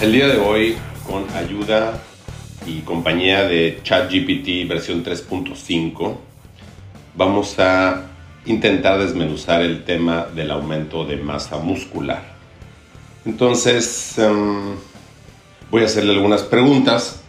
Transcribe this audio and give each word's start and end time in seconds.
El 0.00 0.12
día 0.12 0.28
de 0.28 0.38
hoy, 0.38 0.76
con 1.06 1.28
ayuda 1.36 2.00
y 2.66 2.80
compañía 2.80 3.46
de 3.46 3.80
ChatGPT 3.82 4.66
versión 4.66 5.04
3.5, 5.04 6.16
vamos 7.14 7.58
a 7.58 8.06
intentar 8.46 8.98
desmenuzar 8.98 9.60
el 9.60 9.84
tema 9.84 10.24
del 10.34 10.52
aumento 10.52 11.04
de 11.04 11.18
masa 11.18 11.58
muscular. 11.58 12.22
Entonces, 13.26 14.16
em, 14.16 14.76
voy 15.70 15.82
a 15.82 15.84
hacerle 15.84 16.14
algunas 16.14 16.44
preguntas 16.44 17.22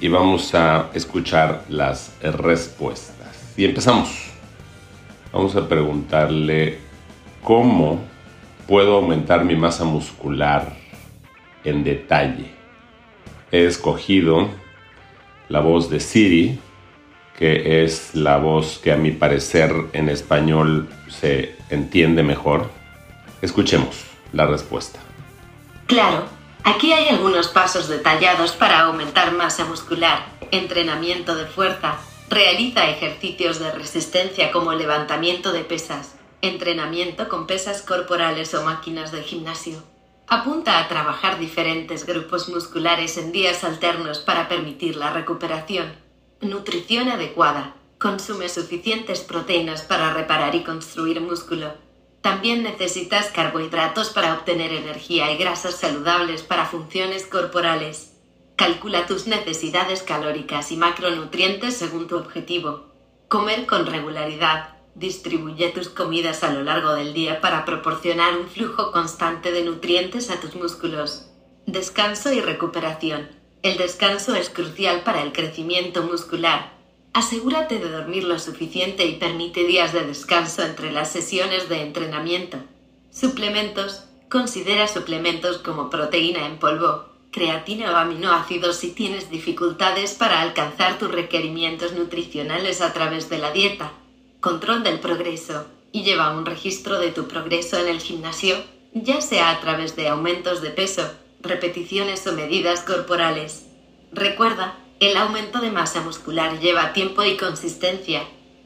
y 0.00 0.06
vamos 0.06 0.54
a 0.54 0.90
escuchar 0.94 1.64
las 1.68 2.12
respuestas. 2.22 3.54
Y 3.56 3.64
empezamos. 3.64 4.10
Vamos 5.32 5.56
a 5.56 5.68
preguntarle 5.68 6.78
cómo 7.42 7.98
puedo 8.68 8.98
aumentar 8.98 9.44
mi 9.44 9.56
masa 9.56 9.82
muscular 9.82 10.77
en 11.64 11.84
detalle. 11.84 12.50
He 13.50 13.64
escogido 13.64 14.48
la 15.48 15.60
voz 15.60 15.90
de 15.90 16.00
Siri, 16.00 16.58
que 17.36 17.84
es 17.84 18.14
la 18.14 18.38
voz 18.38 18.78
que 18.78 18.92
a 18.92 18.96
mi 18.96 19.12
parecer 19.12 19.72
en 19.92 20.08
español 20.08 20.88
se 21.08 21.56
entiende 21.70 22.22
mejor. 22.22 22.70
Escuchemos 23.42 24.04
la 24.32 24.46
respuesta. 24.46 24.98
Claro, 25.86 26.24
aquí 26.64 26.92
hay 26.92 27.08
algunos 27.08 27.48
pasos 27.48 27.88
detallados 27.88 28.52
para 28.52 28.80
aumentar 28.80 29.32
masa 29.32 29.64
muscular, 29.64 30.26
entrenamiento 30.50 31.34
de 31.34 31.46
fuerza, 31.46 31.98
realiza 32.28 32.90
ejercicios 32.90 33.58
de 33.58 33.70
resistencia 33.70 34.50
como 34.50 34.74
levantamiento 34.74 35.52
de 35.52 35.60
pesas, 35.60 36.16
entrenamiento 36.42 37.28
con 37.28 37.46
pesas 37.46 37.82
corporales 37.82 38.52
o 38.54 38.64
máquinas 38.64 39.12
de 39.12 39.22
gimnasio. 39.22 39.82
Apunta 40.30 40.78
a 40.78 40.88
trabajar 40.88 41.38
diferentes 41.38 42.04
grupos 42.04 42.50
musculares 42.50 43.16
en 43.16 43.32
días 43.32 43.64
alternos 43.64 44.18
para 44.18 44.46
permitir 44.46 44.96
la 44.96 45.10
recuperación. 45.10 45.94
Nutrición 46.42 47.08
adecuada. 47.08 47.76
Consume 47.98 48.50
suficientes 48.50 49.20
proteínas 49.20 49.80
para 49.80 50.12
reparar 50.12 50.54
y 50.54 50.64
construir 50.64 51.22
músculo. 51.22 51.72
También 52.20 52.62
necesitas 52.62 53.30
carbohidratos 53.30 54.10
para 54.10 54.34
obtener 54.34 54.74
energía 54.74 55.32
y 55.32 55.38
grasas 55.38 55.76
saludables 55.76 56.42
para 56.42 56.66
funciones 56.66 57.24
corporales. 57.24 58.12
Calcula 58.54 59.06
tus 59.06 59.28
necesidades 59.28 60.02
calóricas 60.02 60.72
y 60.72 60.76
macronutrientes 60.76 61.74
según 61.74 62.06
tu 62.06 62.18
objetivo. 62.18 62.92
Comer 63.28 63.64
con 63.64 63.86
regularidad 63.86 64.77
Distribuye 64.98 65.68
tus 65.68 65.88
comidas 65.88 66.42
a 66.42 66.52
lo 66.52 66.64
largo 66.64 66.92
del 66.94 67.14
día 67.14 67.40
para 67.40 67.64
proporcionar 67.64 68.36
un 68.36 68.48
flujo 68.48 68.90
constante 68.90 69.52
de 69.52 69.62
nutrientes 69.62 70.28
a 70.28 70.40
tus 70.40 70.56
músculos. 70.56 71.30
Descanso 71.66 72.32
y 72.32 72.40
recuperación. 72.40 73.28
El 73.62 73.76
descanso 73.76 74.34
es 74.34 74.50
crucial 74.50 75.02
para 75.04 75.22
el 75.22 75.30
crecimiento 75.30 76.02
muscular. 76.02 76.72
Asegúrate 77.12 77.78
de 77.78 77.88
dormir 77.88 78.24
lo 78.24 78.40
suficiente 78.40 79.06
y 79.06 79.20
permite 79.20 79.62
días 79.62 79.92
de 79.92 80.04
descanso 80.04 80.62
entre 80.64 80.90
las 80.90 81.12
sesiones 81.12 81.68
de 81.68 81.82
entrenamiento. 81.82 82.58
Suplementos. 83.12 84.02
Considera 84.28 84.88
suplementos 84.88 85.58
como 85.58 85.90
proteína 85.90 86.44
en 86.44 86.58
polvo, 86.58 87.04
creatina 87.30 87.92
o 87.92 87.96
aminoácidos 87.96 88.78
si 88.78 88.90
tienes 88.90 89.30
dificultades 89.30 90.14
para 90.14 90.40
alcanzar 90.40 90.98
tus 90.98 91.12
requerimientos 91.12 91.92
nutricionales 91.92 92.80
a 92.80 92.92
través 92.92 93.30
de 93.30 93.38
la 93.38 93.52
dieta 93.52 93.92
control 94.40 94.82
del 94.82 95.00
progreso 95.00 95.66
y 95.92 96.02
lleva 96.02 96.36
un 96.36 96.46
registro 96.46 96.98
de 96.98 97.10
tu 97.10 97.26
progreso 97.26 97.78
en 97.78 97.88
el 97.88 98.00
gimnasio, 98.00 98.56
ya 98.92 99.20
sea 99.20 99.50
a 99.50 99.60
través 99.60 99.96
de 99.96 100.08
aumentos 100.08 100.62
de 100.62 100.70
peso, 100.70 101.10
repeticiones 101.40 102.26
o 102.26 102.32
medidas 102.32 102.82
corporales. 102.82 103.66
Recuerda, 104.12 104.78
el 105.00 105.16
aumento 105.16 105.60
de 105.60 105.70
masa 105.70 106.00
muscular 106.00 106.58
lleva 106.60 106.92
tiempo 106.92 107.24
y 107.24 107.36
consistencia. 107.36 108.24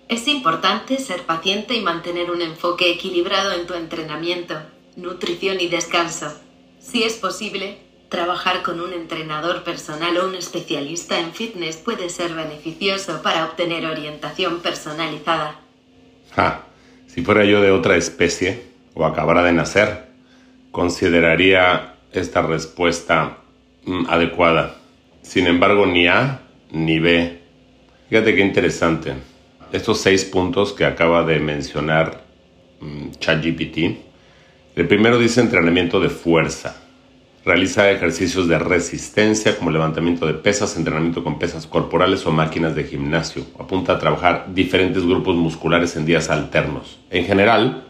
Es 0.08 0.28
importante 0.28 0.98
ser 0.98 1.24
paciente 1.24 1.74
y 1.74 1.80
mantener 1.80 2.30
un 2.30 2.42
enfoque 2.42 2.90
equilibrado 2.90 3.52
en 3.52 3.66
tu 3.66 3.74
entrenamiento, 3.74 4.54
nutrición 4.96 5.60
y 5.60 5.68
descanso. 5.68 6.32
Si 6.80 7.02
es 7.02 7.14
posible, 7.14 7.78
trabajar 8.08 8.62
con 8.62 8.80
un 8.80 8.92
entrenador 8.92 9.64
personal 9.64 10.18
o 10.18 10.26
un 10.26 10.34
especialista 10.34 11.18
en 11.18 11.32
fitness 11.32 11.76
puede 11.76 12.10
ser 12.10 12.34
beneficioso 12.34 13.22
para 13.22 13.46
obtener 13.46 13.86
orientación 13.86 14.60
personalizada. 14.60 15.61
Ja, 16.36 16.64
si 17.06 17.22
fuera 17.22 17.44
yo 17.44 17.60
de 17.60 17.70
otra 17.70 17.96
especie 17.96 18.62
o 18.94 19.04
acabara 19.04 19.42
de 19.42 19.52
nacer, 19.52 20.06
consideraría 20.70 21.94
esta 22.12 22.42
respuesta 22.42 23.38
mm, 23.84 24.06
adecuada. 24.08 24.76
Sin 25.22 25.46
embargo, 25.46 25.86
ni 25.86 26.06
A 26.06 26.40
ni 26.70 26.98
B. 26.98 27.38
Fíjate 28.08 28.34
qué 28.34 28.40
interesante. 28.40 29.14
Estos 29.72 30.00
seis 30.00 30.24
puntos 30.24 30.72
que 30.72 30.84
acaba 30.84 31.24
de 31.24 31.38
mencionar 31.38 32.24
mm, 32.80 33.10
ChatGPT. 33.18 33.98
El 34.74 34.88
primero 34.88 35.18
dice 35.18 35.40
entrenamiento 35.40 36.00
de 36.00 36.08
fuerza. 36.08 36.81
Realiza 37.44 37.90
ejercicios 37.90 38.46
de 38.46 38.56
resistencia 38.56 39.58
como 39.58 39.72
levantamiento 39.72 40.26
de 40.26 40.34
pesas, 40.34 40.76
entrenamiento 40.76 41.24
con 41.24 41.40
pesas 41.40 41.66
corporales 41.66 42.24
o 42.24 42.30
máquinas 42.30 42.76
de 42.76 42.84
gimnasio. 42.84 43.44
Apunta 43.58 43.94
a 43.94 43.98
trabajar 43.98 44.46
diferentes 44.54 45.04
grupos 45.04 45.34
musculares 45.34 45.96
en 45.96 46.06
días 46.06 46.30
alternos. 46.30 47.00
En 47.10 47.24
general, 47.24 47.84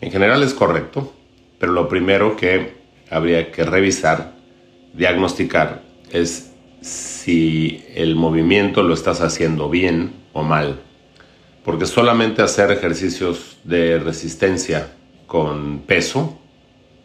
en 0.00 0.12
general 0.12 0.44
es 0.44 0.54
correcto, 0.54 1.12
pero 1.58 1.72
lo 1.72 1.88
primero 1.88 2.36
que 2.36 2.74
habría 3.10 3.50
que 3.50 3.64
revisar, 3.64 4.34
diagnosticar, 4.92 5.82
es 6.12 6.52
si 6.80 7.82
el 7.96 8.14
movimiento 8.14 8.84
lo 8.84 8.94
estás 8.94 9.22
haciendo 9.22 9.68
bien 9.70 10.12
o 10.32 10.44
mal. 10.44 10.80
Porque 11.64 11.86
solamente 11.86 12.42
hacer 12.42 12.70
ejercicios 12.70 13.56
de 13.64 13.98
resistencia 13.98 14.92
con 15.26 15.80
peso, 15.80 16.38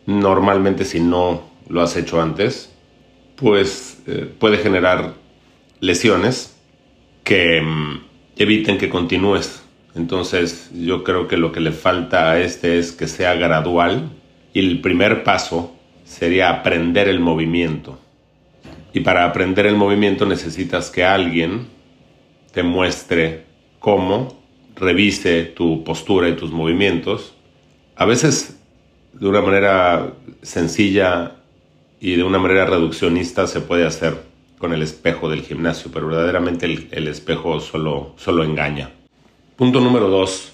normalmente 0.05 0.85
si 0.85 0.99
no 0.99 1.48
lo 1.69 1.81
has 1.81 1.95
hecho 1.95 2.21
antes, 2.21 2.73
pues 3.35 4.01
eh, 4.07 4.29
puede 4.37 4.57
generar 4.57 5.13
lesiones 5.79 6.57
que 7.23 7.61
mm, 7.61 8.01
eviten 8.37 8.77
que 8.77 8.89
continúes. 8.89 9.63
Entonces 9.95 10.69
yo 10.73 11.03
creo 11.03 11.27
que 11.27 11.37
lo 11.37 11.51
que 11.51 11.61
le 11.61 11.71
falta 11.71 12.31
a 12.31 12.39
este 12.39 12.79
es 12.79 12.91
que 12.91 13.07
sea 13.07 13.35
gradual 13.35 14.09
y 14.53 14.59
el 14.59 14.81
primer 14.81 15.23
paso 15.23 15.75
sería 16.03 16.49
aprender 16.49 17.07
el 17.07 17.19
movimiento. 17.19 17.99
Y 18.93 19.01
para 19.01 19.25
aprender 19.25 19.67
el 19.67 19.75
movimiento 19.75 20.25
necesitas 20.25 20.89
que 20.89 21.05
alguien 21.05 21.67
te 22.51 22.63
muestre 22.63 23.45
cómo, 23.79 24.39
revise 24.75 25.43
tu 25.43 25.83
postura 25.83 26.29
y 26.29 26.35
tus 26.35 26.51
movimientos. 26.51 27.35
A 27.95 28.05
veces 28.05 28.59
de 29.13 29.27
una 29.27 29.41
manera 29.41 30.13
sencilla 30.41 31.35
y 31.99 32.15
de 32.15 32.23
una 32.23 32.39
manera 32.39 32.65
reduccionista 32.65 33.47
se 33.47 33.61
puede 33.61 33.85
hacer 33.85 34.23
con 34.57 34.73
el 34.73 34.81
espejo 34.81 35.29
del 35.29 35.41
gimnasio, 35.41 35.89
pero 35.93 36.07
verdaderamente 36.07 36.65
el, 36.65 37.07
espejo 37.07 37.59
solo, 37.59 38.13
solo 38.17 38.43
engaña. 38.43 38.91
Punto 39.55 39.79
número 39.81 40.09
2. 40.09 40.51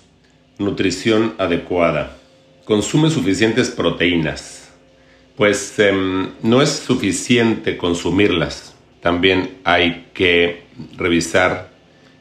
Nutrición 0.60 1.34
adecuada. 1.38 2.18
Consume 2.66 3.10
suficientes 3.10 3.70
proteínas. 3.70 4.72
Pues 5.36 5.78
em, 5.80 6.30
no 6.42 6.62
es 6.62 6.70
suficiente 6.70 7.78
consumirlas. 7.78 8.76
También 9.02 9.58
hay 9.64 10.08
que 10.14 10.64
revisar 10.98 11.70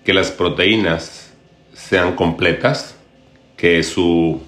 que 0.04 0.12
las 0.12 0.30
proteínas 0.30 1.32
sean 1.72 2.16
completas, 2.16 2.96
que 3.56 3.82
su 3.82 4.42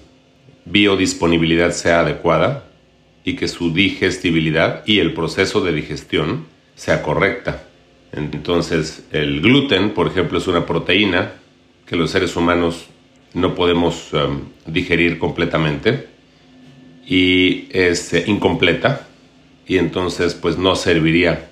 biodisponibilidad 0.65 1.71
sea 1.71 2.01
adecuada, 2.01 2.66
y 3.27 3.35
que 3.35 3.49
su 3.49 3.73
digestibilidad 3.73 4.83
y 4.85 4.99
el 4.99 5.13
proceso 5.13 5.59
de 5.59 5.73
digestión 5.73 6.45
sea 6.75 7.03
correcta. 7.03 7.67
Entonces, 8.13 9.05
el 9.11 9.41
gluten, 9.41 9.89
por 9.89 10.07
ejemplo, 10.07 10.37
es 10.37 10.47
una 10.47 10.65
proteína 10.65 11.33
que 11.85 11.97
los 11.97 12.09
seres 12.09 12.37
humanos 12.37 12.85
no 13.33 13.53
podemos 13.53 14.13
um, 14.13 14.43
digerir 14.65 15.19
completamente 15.19 16.07
y 17.05 17.67
es 17.71 18.13
eh, 18.13 18.23
incompleta 18.27 19.05
y 19.67 19.77
entonces 19.77 20.33
pues 20.33 20.57
no 20.57 20.77
serviría 20.77 21.49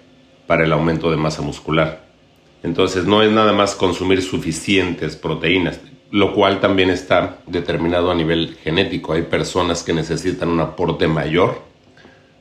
para 0.48 0.63
el 0.63 0.71
aumento 0.71 1.12
de 1.12 1.18
masa 1.18 1.42
muscular. 1.42 2.06
Entonces 2.63 3.04
no 3.04 3.21
es 3.21 3.31
nada 3.31 3.51
más 3.51 3.75
consumir 3.75 4.21
suficientes 4.21 5.18
proteínas, 5.18 5.81
lo 6.12 6.34
cual 6.34 6.60
también 6.60 6.90
está 6.90 7.40
determinado 7.48 8.12
a 8.12 8.16
nivel 8.16 8.57
genético. 8.63 9.13
Hay 9.13 9.24
personas 9.24 9.84
que 9.84 9.94
necesitan 9.94 10.50
un 10.50 10.60
aporte 10.60 11.07
mayor 11.07 11.62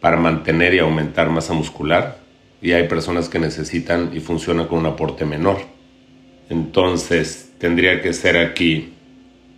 para 0.00 0.16
mantener 0.16 0.74
y 0.74 0.78
aumentar 0.78 1.30
masa 1.30 1.54
muscular 1.54 2.18
y 2.60 2.72
hay 2.72 2.88
personas 2.88 3.28
que 3.28 3.38
necesitan 3.38 4.10
y 4.14 4.20
funcionan 4.20 4.66
con 4.66 4.78
un 4.80 4.86
aporte 4.86 5.24
menor. 5.24 5.58
Entonces 6.48 7.52
tendría 7.58 8.02
que 8.02 8.12
ser 8.12 8.36
aquí, 8.36 8.92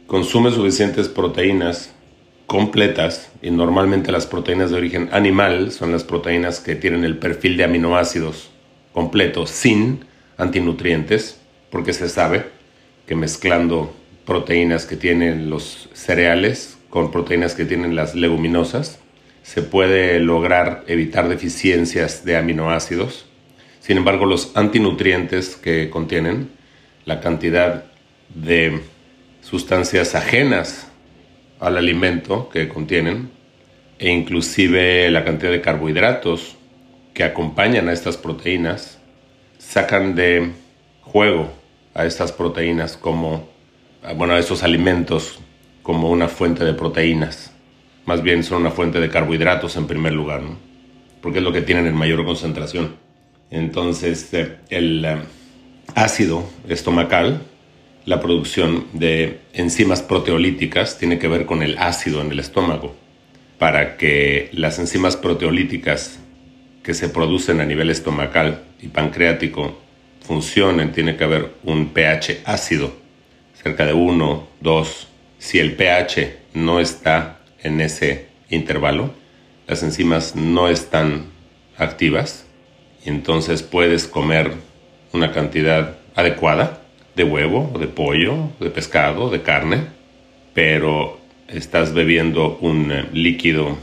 consume 0.06 0.50
suficientes 0.50 1.08
proteínas 1.08 1.94
completas 2.46 3.32
y 3.42 3.50
normalmente 3.50 4.12
las 4.12 4.26
proteínas 4.26 4.70
de 4.70 4.76
origen 4.76 5.08
animal 5.12 5.72
son 5.72 5.92
las 5.92 6.04
proteínas 6.04 6.60
que 6.60 6.76
tienen 6.76 7.04
el 7.04 7.18
perfil 7.18 7.56
de 7.56 7.64
aminoácidos 7.64 8.50
completo 8.92 9.46
sin 9.46 10.04
antinutrientes 10.38 11.40
porque 11.70 11.92
se 11.92 12.08
sabe 12.08 12.55
que 13.06 13.14
mezclando 13.14 13.94
proteínas 14.24 14.86
que 14.86 14.96
tienen 14.96 15.48
los 15.48 15.88
cereales 15.94 16.78
con 16.90 17.10
proteínas 17.10 17.54
que 17.54 17.64
tienen 17.64 17.94
las 17.94 18.14
leguminosas 18.14 18.98
se 19.42 19.62
puede 19.62 20.18
lograr 20.18 20.82
evitar 20.88 21.28
deficiencias 21.28 22.24
de 22.24 22.36
aminoácidos. 22.36 23.26
Sin 23.80 23.96
embargo, 23.96 24.26
los 24.26 24.56
antinutrientes 24.56 25.54
que 25.54 25.88
contienen 25.88 26.50
la 27.04 27.20
cantidad 27.20 27.84
de 28.34 28.80
sustancias 29.42 30.16
ajenas 30.16 30.88
al 31.60 31.76
alimento 31.76 32.48
que 32.48 32.66
contienen 32.66 33.30
e 34.00 34.10
inclusive 34.10 35.08
la 35.10 35.24
cantidad 35.24 35.52
de 35.52 35.60
carbohidratos 35.60 36.56
que 37.14 37.22
acompañan 37.22 37.88
a 37.88 37.92
estas 37.92 38.16
proteínas 38.16 38.98
sacan 39.58 40.16
de 40.16 40.50
juego 41.02 41.52
a 41.96 42.04
estas 42.04 42.30
proteínas 42.30 42.96
como, 42.96 43.48
bueno, 44.16 44.34
a 44.34 44.38
estos 44.38 44.62
alimentos 44.62 45.40
como 45.82 46.10
una 46.10 46.28
fuente 46.28 46.64
de 46.64 46.74
proteínas. 46.74 47.52
Más 48.04 48.22
bien 48.22 48.44
son 48.44 48.60
una 48.60 48.70
fuente 48.70 49.00
de 49.00 49.08
carbohidratos 49.08 49.76
en 49.76 49.86
primer 49.86 50.12
lugar, 50.12 50.42
¿no? 50.42 50.58
Porque 51.22 51.38
es 51.38 51.44
lo 51.44 51.52
que 51.52 51.62
tienen 51.62 51.86
en 51.86 51.94
mayor 51.96 52.24
concentración. 52.24 52.96
Entonces, 53.50 54.32
eh, 54.34 54.58
el 54.68 55.04
eh, 55.04 55.16
ácido 55.94 56.44
estomacal 56.68 57.40
la 58.06 58.20
producción 58.20 58.86
de 58.92 59.40
enzimas 59.52 60.00
proteolíticas 60.00 60.96
tiene 60.96 61.18
que 61.18 61.26
ver 61.26 61.44
con 61.44 61.64
el 61.64 61.76
ácido 61.76 62.20
en 62.20 62.30
el 62.30 62.38
estómago. 62.38 62.94
Para 63.58 63.96
que 63.96 64.48
las 64.52 64.78
enzimas 64.78 65.16
proteolíticas 65.16 66.20
que 66.84 66.94
se 66.94 67.08
producen 67.08 67.60
a 67.60 67.64
nivel 67.64 67.90
estomacal 67.90 68.62
y 68.80 68.88
pancreático 68.88 69.76
funcionen, 70.26 70.92
tiene 70.92 71.16
que 71.16 71.24
haber 71.24 71.52
un 71.64 71.88
pH 71.90 72.42
ácido, 72.44 72.92
cerca 73.62 73.86
de 73.86 73.92
1, 73.92 74.48
2. 74.60 75.08
Si 75.38 75.58
el 75.58 75.74
pH 75.74 76.36
no 76.54 76.80
está 76.80 77.38
en 77.62 77.80
ese 77.80 78.26
intervalo, 78.50 79.10
las 79.66 79.82
enzimas 79.82 80.36
no 80.36 80.68
están 80.68 81.26
activas 81.76 82.46
entonces 83.06 83.62
puedes 83.62 84.06
comer 84.08 84.52
una 85.12 85.32
cantidad 85.32 85.96
adecuada 86.16 86.82
de 87.14 87.24
huevo, 87.24 87.72
de 87.78 87.86
pollo, 87.86 88.50
de 88.58 88.68
pescado, 88.68 89.30
de 89.30 89.42
carne, 89.42 89.82
pero 90.52 91.18
estás 91.48 91.94
bebiendo 91.94 92.58
un 92.60 92.90
eh, 92.90 93.06
líquido 93.12 93.78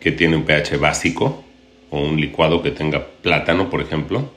que 0.00 0.12
tiene 0.12 0.36
un 0.36 0.44
pH 0.44 0.76
básico 0.76 1.44
o 1.90 2.00
un 2.00 2.20
licuado 2.20 2.62
que 2.62 2.70
tenga 2.70 3.04
plátano, 3.22 3.70
por 3.70 3.80
ejemplo, 3.80 4.30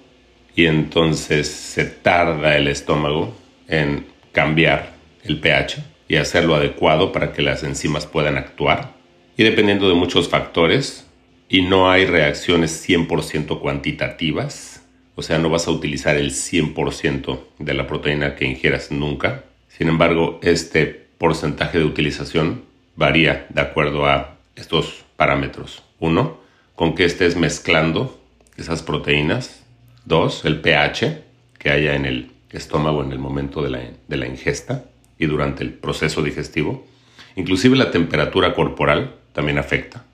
y 0.57 0.65
entonces 0.65 1.47
se 1.47 1.85
tarda 1.85 2.57
el 2.57 2.67
estómago 2.67 3.31
en 3.67 4.07
cambiar 4.31 4.95
el 5.23 5.39
pH 5.39 5.83
y 6.09 6.15
hacerlo 6.15 6.55
adecuado 6.55 7.11
para 7.11 7.31
que 7.31 7.43
las 7.43 7.63
enzimas 7.63 8.07
puedan 8.07 8.37
actuar. 8.37 8.95
Y 9.37 9.43
dependiendo 9.43 9.87
de 9.87 9.93
muchos 9.93 10.29
factores, 10.29 11.05
y 11.47 11.61
no 11.61 11.91
hay 11.91 12.07
reacciones 12.07 12.83
100% 12.89 13.61
cuantitativas, 13.61 14.83
o 15.13 15.21
sea, 15.21 15.37
no 15.37 15.51
vas 15.51 15.67
a 15.67 15.71
utilizar 15.71 16.17
el 16.17 16.31
100% 16.31 17.39
de 17.59 17.73
la 17.75 17.85
proteína 17.85 18.35
que 18.35 18.45
ingieras 18.45 18.89
nunca. 18.91 19.43
Sin 19.67 19.89
embargo, 19.89 20.39
este 20.41 20.87
porcentaje 21.19 21.77
de 21.77 21.85
utilización 21.85 22.63
varía 22.95 23.45
de 23.49 23.61
acuerdo 23.61 24.07
a 24.07 24.39
estos 24.55 25.05
parámetros. 25.17 25.83
Uno, 25.99 26.39
con 26.73 26.95
que 26.95 27.05
estés 27.05 27.35
mezclando 27.35 28.19
esas 28.57 28.81
proteínas. 28.81 29.66
Dos, 30.07 30.45
el 30.45 30.61
pH 30.61 31.21
que 31.59 31.69
haya 31.69 31.93
en 31.93 32.05
el 32.05 32.31
estómago 32.51 33.03
en 33.03 33.11
el 33.11 33.19
momento 33.19 33.61
de 33.61 33.69
la, 33.69 33.81
de 34.07 34.15
la 34.15 34.25
ingesta 34.25 34.85
y 35.19 35.25
durante 35.25 35.65
el 35.65 35.73
proceso 35.73 36.23
digestivo. 36.23 36.87
Inclusive 37.35 37.75
la 37.75 37.91
temperatura 37.91 38.53
corporal 38.53 39.15
también 39.33 39.57
afecta. 39.57 40.05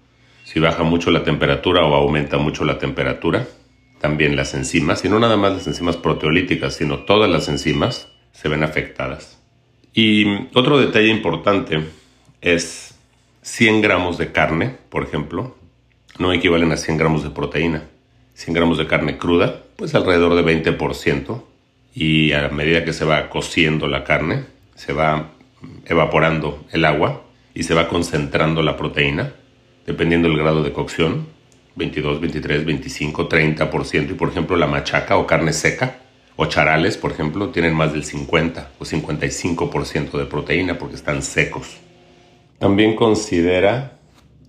Si 0.45 0.59
baja 0.59 0.81
mucho 0.81 1.11
la 1.11 1.23
temperatura 1.23 1.85
o 1.85 1.93
aumenta 1.93 2.39
mucho 2.39 2.65
la 2.65 2.79
temperatura, 2.79 3.45
también 4.01 4.35
las 4.35 4.55
enzimas, 4.55 5.05
y 5.05 5.09
no 5.09 5.19
nada 5.19 5.37
más 5.37 5.53
las 5.53 5.67
enzimas 5.67 5.95
proteolíticas, 5.95 6.73
sino 6.73 7.03
todas 7.03 7.29
las 7.29 7.47
enzimas 7.47 8.09
se 8.31 8.49
ven 8.49 8.63
afectadas. 8.63 9.39
Y 9.93 10.25
otro 10.55 10.79
detalle 10.79 11.09
importante 11.09 11.83
es 12.41 12.95
100 13.43 13.81
gramos 13.81 14.17
de 14.17 14.31
carne, 14.31 14.75
por 14.89 15.03
ejemplo, 15.03 15.55
no 16.17 16.33
equivalen 16.33 16.71
a 16.71 16.77
100 16.77 16.97
gramos 16.97 17.23
de 17.23 17.29
proteína. 17.29 17.83
100 18.33 18.55
gramos 18.55 18.79
de 18.79 18.87
carne 18.87 19.19
cruda, 19.19 19.62
pues 19.75 19.95
alrededor 19.95 20.35
de 20.35 20.61
20%. 20.77 21.43
Y 21.95 22.31
a 22.33 22.49
medida 22.49 22.83
que 22.83 22.93
se 22.93 23.05
va 23.05 23.29
cociendo 23.29 23.87
la 23.87 24.03
carne, 24.03 24.45
se 24.75 24.93
va 24.93 25.31
evaporando 25.85 26.65
el 26.71 26.85
agua 26.85 27.23
y 27.53 27.63
se 27.63 27.75
va 27.75 27.87
concentrando 27.87 28.63
la 28.63 28.77
proteína, 28.77 29.33
dependiendo 29.85 30.27
del 30.27 30.37
grado 30.37 30.63
de 30.63 30.73
cocción. 30.73 31.27
22, 31.75 32.21
23, 32.21 32.65
25, 32.65 33.29
30%. 33.29 34.11
Y 34.11 34.13
por 34.13 34.29
ejemplo 34.29 34.57
la 34.57 34.67
machaca 34.67 35.17
o 35.17 35.27
carne 35.27 35.53
seca 35.53 35.99
o 36.35 36.45
charales, 36.47 36.97
por 36.97 37.11
ejemplo, 37.11 37.49
tienen 37.49 37.73
más 37.73 37.93
del 37.93 38.03
50 38.03 38.71
o 38.79 38.83
55% 38.83 40.17
de 40.17 40.25
proteína 40.25 40.77
porque 40.77 40.95
están 40.95 41.21
secos. 41.21 41.77
También 42.57 42.95
considera 42.95 43.99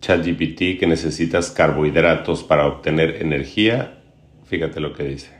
ChatGPT 0.01 0.79
que 0.79 0.87
necesitas 0.87 1.51
carbohidratos 1.51 2.43
para 2.43 2.67
obtener 2.67 3.17
energía. 3.21 3.99
Fíjate 4.47 4.81
lo 4.81 4.93
que 4.93 5.05
dice. 5.05 5.31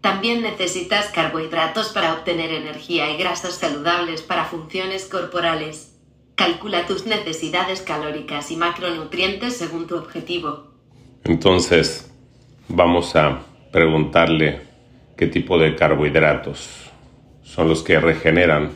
También 0.00 0.42
necesitas 0.42 1.06
carbohidratos 1.06 1.88
para 1.88 2.14
obtener 2.14 2.52
energía 2.52 3.10
y 3.10 3.16
grasas 3.16 3.54
saludables 3.54 4.22
para 4.22 4.44
funciones 4.44 5.06
corporales. 5.06 5.96
Calcula 6.36 6.86
tus 6.86 7.04
necesidades 7.04 7.82
calóricas 7.82 8.50
y 8.50 8.56
macronutrientes 8.56 9.56
según 9.56 9.86
tu 9.86 9.96
objetivo. 9.96 10.68
Entonces, 11.24 12.10
vamos 12.68 13.16
a 13.16 13.40
preguntarle 13.72 14.60
qué 15.16 15.26
tipo 15.26 15.58
de 15.58 15.74
carbohidratos 15.74 16.90
son 17.42 17.68
los 17.68 17.82
que 17.82 17.98
regeneran 17.98 18.70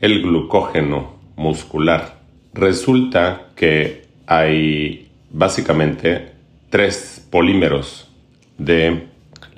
el 0.00 0.22
glucógeno 0.22 1.18
muscular. 1.36 2.20
Resulta 2.52 3.48
que 3.56 4.06
hay 4.26 5.10
básicamente 5.30 6.32
tres 6.68 7.26
polímeros 7.30 8.10
de 8.58 9.08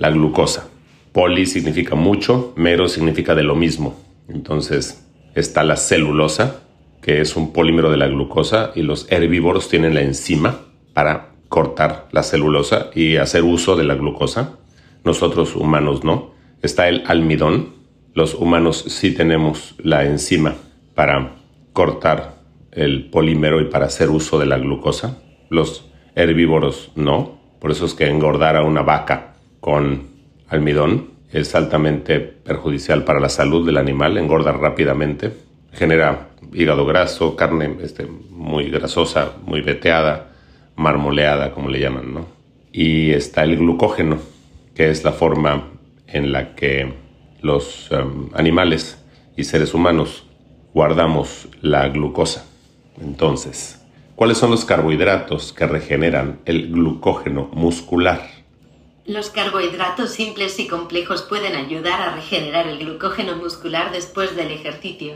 la 0.00 0.10
glucosa. 0.10 0.70
Poli 1.12 1.44
significa 1.44 1.94
mucho, 1.94 2.54
mero 2.56 2.88
significa 2.88 3.34
de 3.34 3.42
lo 3.42 3.54
mismo. 3.54 4.00
Entonces 4.28 5.06
está 5.34 5.62
la 5.62 5.76
celulosa, 5.76 6.62
que 7.02 7.20
es 7.20 7.36
un 7.36 7.52
polímero 7.52 7.90
de 7.90 7.98
la 7.98 8.08
glucosa, 8.08 8.72
y 8.74 8.82
los 8.82 9.12
herbívoros 9.12 9.68
tienen 9.68 9.94
la 9.94 10.00
enzima 10.00 10.62
para 10.94 11.32
cortar 11.50 12.08
la 12.12 12.22
celulosa 12.22 12.90
y 12.94 13.16
hacer 13.16 13.44
uso 13.44 13.76
de 13.76 13.84
la 13.84 13.94
glucosa. 13.94 14.58
Nosotros 15.04 15.54
humanos 15.54 16.02
no. 16.02 16.30
Está 16.62 16.88
el 16.88 17.04
almidón. 17.06 17.74
Los 18.14 18.34
humanos 18.34 18.82
sí 18.88 19.12
tenemos 19.12 19.74
la 19.78 20.06
enzima 20.06 20.54
para 20.94 21.36
cortar 21.74 22.36
el 22.72 23.10
polímero 23.10 23.60
y 23.60 23.66
para 23.66 23.86
hacer 23.86 24.08
uso 24.08 24.38
de 24.38 24.46
la 24.46 24.56
glucosa. 24.56 25.18
Los 25.50 25.90
herbívoros 26.14 26.90
no. 26.94 27.38
Por 27.60 27.70
eso 27.70 27.84
es 27.84 27.92
que 27.92 28.08
engordar 28.08 28.56
a 28.56 28.62
una 28.62 28.80
vaca 28.80 29.29
con 29.60 30.08
almidón 30.48 31.10
es 31.32 31.54
altamente 31.54 32.18
perjudicial 32.20 33.04
para 33.04 33.20
la 33.20 33.28
salud 33.28 33.64
del 33.64 33.76
animal. 33.76 34.18
Engorda 34.18 34.52
rápidamente. 34.52 35.32
Genera 35.72 36.28
hígado 36.52 36.84
graso, 36.84 37.36
carne 37.36 37.76
este, 37.82 38.06
muy 38.06 38.70
grasosa, 38.70 39.34
muy 39.44 39.60
veteada 39.60 40.32
marmoleada, 40.74 41.52
como 41.52 41.68
le 41.68 41.78
llaman, 41.78 42.14
¿no? 42.14 42.26
Y 42.72 43.10
está 43.10 43.44
el 43.44 43.56
glucógeno, 43.56 44.18
que 44.74 44.90
es 44.90 45.04
la 45.04 45.12
forma 45.12 45.68
en 46.06 46.32
la 46.32 46.54
que 46.54 46.92
los 47.42 47.88
em, 47.92 48.30
animales 48.34 49.02
y 49.36 49.44
seres 49.44 49.74
humanos 49.74 50.26
guardamos 50.72 51.48
la 51.60 51.88
glucosa. 51.88 52.46
Entonces, 53.00 53.80
¿Cuáles 54.20 54.36
son 54.36 54.50
los 54.50 54.66
carbohidratos 54.66 55.54
que 55.54 55.66
regeneran 55.66 56.40
el 56.44 56.70
glucógeno 56.70 57.48
muscular? 57.54 58.20
Los 59.10 59.30
carbohidratos 59.30 60.10
simples 60.10 60.60
y 60.60 60.68
complejos 60.68 61.22
pueden 61.22 61.56
ayudar 61.56 62.00
a 62.00 62.14
regenerar 62.14 62.68
el 62.68 62.78
glucógeno 62.78 63.34
muscular 63.34 63.90
después 63.90 64.36
del 64.36 64.52
ejercicio. 64.52 65.14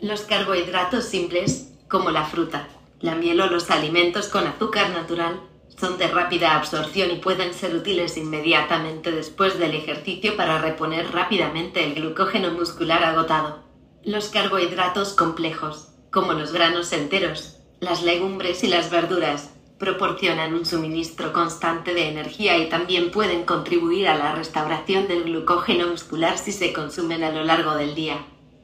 Los 0.00 0.22
carbohidratos 0.22 1.04
simples, 1.04 1.70
como 1.86 2.10
la 2.10 2.24
fruta, 2.24 2.68
la 3.00 3.14
miel 3.16 3.42
o 3.42 3.46
los 3.48 3.70
alimentos 3.70 4.28
con 4.28 4.46
azúcar 4.46 4.88
natural, 4.92 5.42
son 5.78 5.98
de 5.98 6.06
rápida 6.06 6.56
absorción 6.56 7.10
y 7.10 7.16
pueden 7.16 7.52
ser 7.52 7.74
útiles 7.74 8.16
inmediatamente 8.16 9.10
después 9.10 9.58
del 9.58 9.74
ejercicio 9.74 10.38
para 10.38 10.62
reponer 10.62 11.12
rápidamente 11.12 11.84
el 11.84 11.96
glucógeno 11.96 12.50
muscular 12.50 13.04
agotado. 13.04 13.58
Los 14.04 14.28
carbohidratos 14.28 15.12
complejos, 15.12 15.88
como 16.10 16.32
los 16.32 16.50
granos 16.50 16.94
enteros, 16.94 17.58
las 17.78 18.02
legumbres 18.02 18.64
y 18.64 18.68
las 18.68 18.88
verduras, 18.88 19.50
proporcionan 19.84 20.54
un 20.54 20.64
suministro 20.64 21.34
constante 21.34 21.92
de 21.92 22.08
energía 22.08 22.56
y 22.56 22.70
también 22.70 23.10
pueden 23.10 23.42
contribuir 23.42 24.08
a 24.08 24.16
la 24.16 24.34
restauración 24.34 25.08
del 25.08 25.24
glucógeno 25.24 25.88
muscular 25.88 26.38
si 26.38 26.52
se 26.52 26.72
consumen 26.72 27.22
a 27.22 27.30
lo 27.30 27.44
largo 27.44 27.74
del 27.76 27.94
día. 27.94 28.16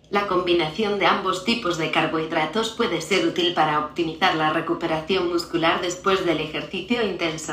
La 0.09 0.27
combinación 0.27 0.99
de 0.99 1.05
ambos 1.05 1.45
tipos 1.45 1.77
de 1.77 1.91
carbohidratos 1.91 2.71
puede 2.71 3.03
ser 3.03 3.27
útil 3.27 3.53
para 3.53 3.81
optimizar 3.81 4.35
la 4.35 4.51
recuperación 4.55 5.29
muscular 5.29 5.83
después 5.83 6.25
del 6.25 6.41
ejercicio 6.41 7.07
intenso. 7.07 7.53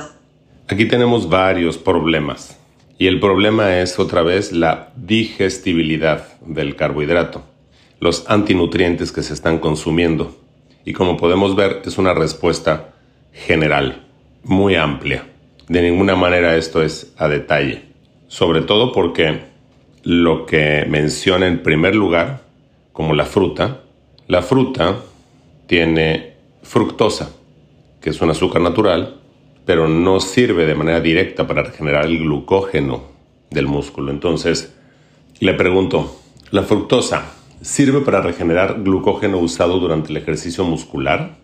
Aquí 0.70 0.88
tenemos 0.88 1.28
varios 1.28 1.78
problemas. 1.78 2.58
Y 2.98 3.08
el 3.08 3.20
problema 3.20 3.80
es 3.80 4.00
otra 4.00 4.24
vez 4.24 4.54
la 4.54 4.94
digestibilidad 4.96 6.40
del 6.40 6.78
carbohidrato, 6.78 7.44
los 8.00 8.30
antinutrientes 8.30 9.12
que 9.12 9.24
se 9.24 9.34
están 9.34 9.60
consumiendo. 9.60 10.38
Y 10.86 10.94
como 10.94 11.18
podemos 11.18 11.54
ver, 11.58 11.82
es 11.84 11.98
una 11.98 12.14
respuesta 12.14 12.94
general, 13.46 14.03
muy 14.44 14.75
amplia. 14.75 15.25
De 15.67 15.82
ninguna 15.82 16.15
manera 16.15 16.56
esto 16.56 16.82
es 16.82 17.13
a 17.17 17.27
detalle. 17.27 17.84
Sobre 18.27 18.62
todo 18.62 18.91
porque 18.91 19.41
lo 20.03 20.46
que 20.46 20.86
menciona 20.88 21.48
en 21.48 21.63
primer 21.63 21.96
lugar 21.96 22.41
como 22.94 23.13
la 23.13 23.25
fruta, 23.25 23.82
la 24.27 24.41
fruta 24.41 24.98
tiene 25.67 26.34
fructosa, 26.63 27.32
que 28.01 28.10
es 28.10 28.22
un 28.22 28.29
azúcar 28.29 28.62
natural, 28.62 29.20
pero 29.65 29.88
no 29.88 30.20
sirve 30.20 30.65
de 30.65 30.75
manera 30.75 31.00
directa 31.01 31.46
para 31.46 31.63
regenerar 31.63 32.06
el 32.06 32.20
glucógeno 32.20 33.03
del 33.50 33.67
músculo. 33.67 34.12
Entonces, 34.12 34.74
le 35.39 35.53
pregunto, 35.53 36.20
¿la 36.51 36.63
fructosa 36.63 37.34
sirve 37.62 38.01
para 38.01 38.22
regenerar 38.22 38.82
glucógeno 38.82 39.38
usado 39.38 39.79
durante 39.79 40.10
el 40.10 40.17
ejercicio 40.17 40.63
muscular? 40.63 41.36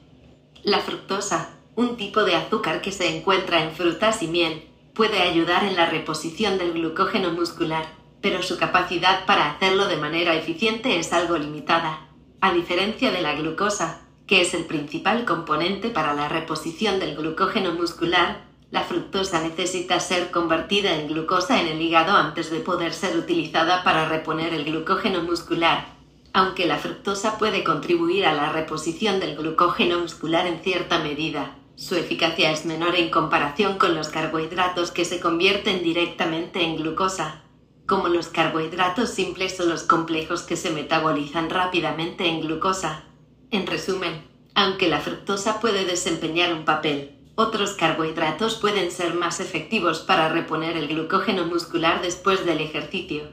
La 0.63 0.79
fructosa, 0.79 1.52
un 1.75 1.97
tipo 1.97 2.23
de 2.23 2.35
azúcar 2.35 2.81
que 2.81 2.91
se 2.91 3.17
encuentra 3.17 3.63
en 3.63 3.71
frutas 3.71 4.21
y 4.21 4.27
miel, 4.27 4.69
puede 4.93 5.21
ayudar 5.21 5.63
en 5.63 5.75
la 5.75 5.87
reposición 5.87 6.57
del 6.57 6.73
glucógeno 6.73 7.31
muscular 7.31 8.03
pero 8.23 8.41
su 8.41 8.57
capacidad 8.57 9.25
para 9.25 9.51
hacerlo 9.51 9.89
de 9.89 9.97
manera 9.97 10.33
eficiente 10.33 10.97
es 10.97 11.11
algo 11.11 11.37
limitada, 11.37 12.07
a 12.39 12.53
diferencia 12.53 13.11
de 13.11 13.21
la 13.21 13.35
glucosa, 13.35 14.07
que 14.25 14.41
es 14.41 14.53
el 14.53 14.63
principal 14.63 15.25
componente 15.25 15.89
para 15.89 16.13
la 16.13 16.29
reposición 16.29 16.99
del 16.99 17.17
glucógeno 17.17 17.73
muscular, 17.73 18.45
la 18.71 18.83
fructosa 18.83 19.41
necesita 19.41 19.99
ser 19.99 20.31
convertida 20.31 20.95
en 20.95 21.09
glucosa 21.09 21.59
en 21.59 21.67
el 21.67 21.81
hígado 21.81 22.13
antes 22.13 22.49
de 22.49 22.61
poder 22.61 22.93
ser 22.93 23.17
utilizada 23.17 23.83
para 23.83 24.07
reponer 24.07 24.53
el 24.53 24.63
glucógeno 24.63 25.21
muscular. 25.21 25.87
Aunque 26.31 26.65
la 26.65 26.77
fructosa 26.77 27.37
puede 27.37 27.65
contribuir 27.65 28.25
a 28.25 28.33
la 28.33 28.53
reposición 28.53 29.19
del 29.19 29.35
glucógeno 29.35 29.99
muscular 29.99 30.47
en 30.47 30.63
cierta 30.63 30.99
medida, 30.99 31.57
su 31.75 31.95
eficacia 31.95 32.51
es 32.51 32.65
menor 32.65 32.95
en 32.95 33.09
comparación 33.09 33.77
con 33.77 33.95
los 33.95 34.09
carbohidratos 34.09 34.91
que 34.91 35.05
se 35.05 35.19
convierten 35.19 35.83
directamente 35.83 36.63
en 36.63 36.75
glucosa 36.77 37.43
como 37.85 38.07
los 38.07 38.27
carbohidratos 38.27 39.09
simples 39.09 39.59
o 39.59 39.65
los 39.65 39.83
complejos 39.83 40.43
que 40.43 40.55
se 40.55 40.71
metabolizan 40.71 41.49
rápidamente 41.49 42.27
en 42.27 42.41
glucosa. 42.41 43.03
En 43.51 43.67
resumen, 43.67 44.21
aunque 44.55 44.87
la 44.87 44.99
fructosa 44.99 45.59
puede 45.59 45.85
desempeñar 45.85 46.53
un 46.53 46.65
papel, 46.65 47.11
otros 47.35 47.73
carbohidratos 47.73 48.55
pueden 48.55 48.91
ser 48.91 49.15
más 49.15 49.39
efectivos 49.39 49.99
para 49.99 50.29
reponer 50.29 50.77
el 50.77 50.87
glucógeno 50.87 51.45
muscular 51.45 52.01
después 52.01 52.45
del 52.45 52.61
ejercicio. 52.61 53.23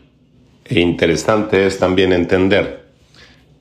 E 0.64 0.80
interesante 0.80 1.66
es 1.66 1.78
también 1.78 2.12
entender 2.12 2.86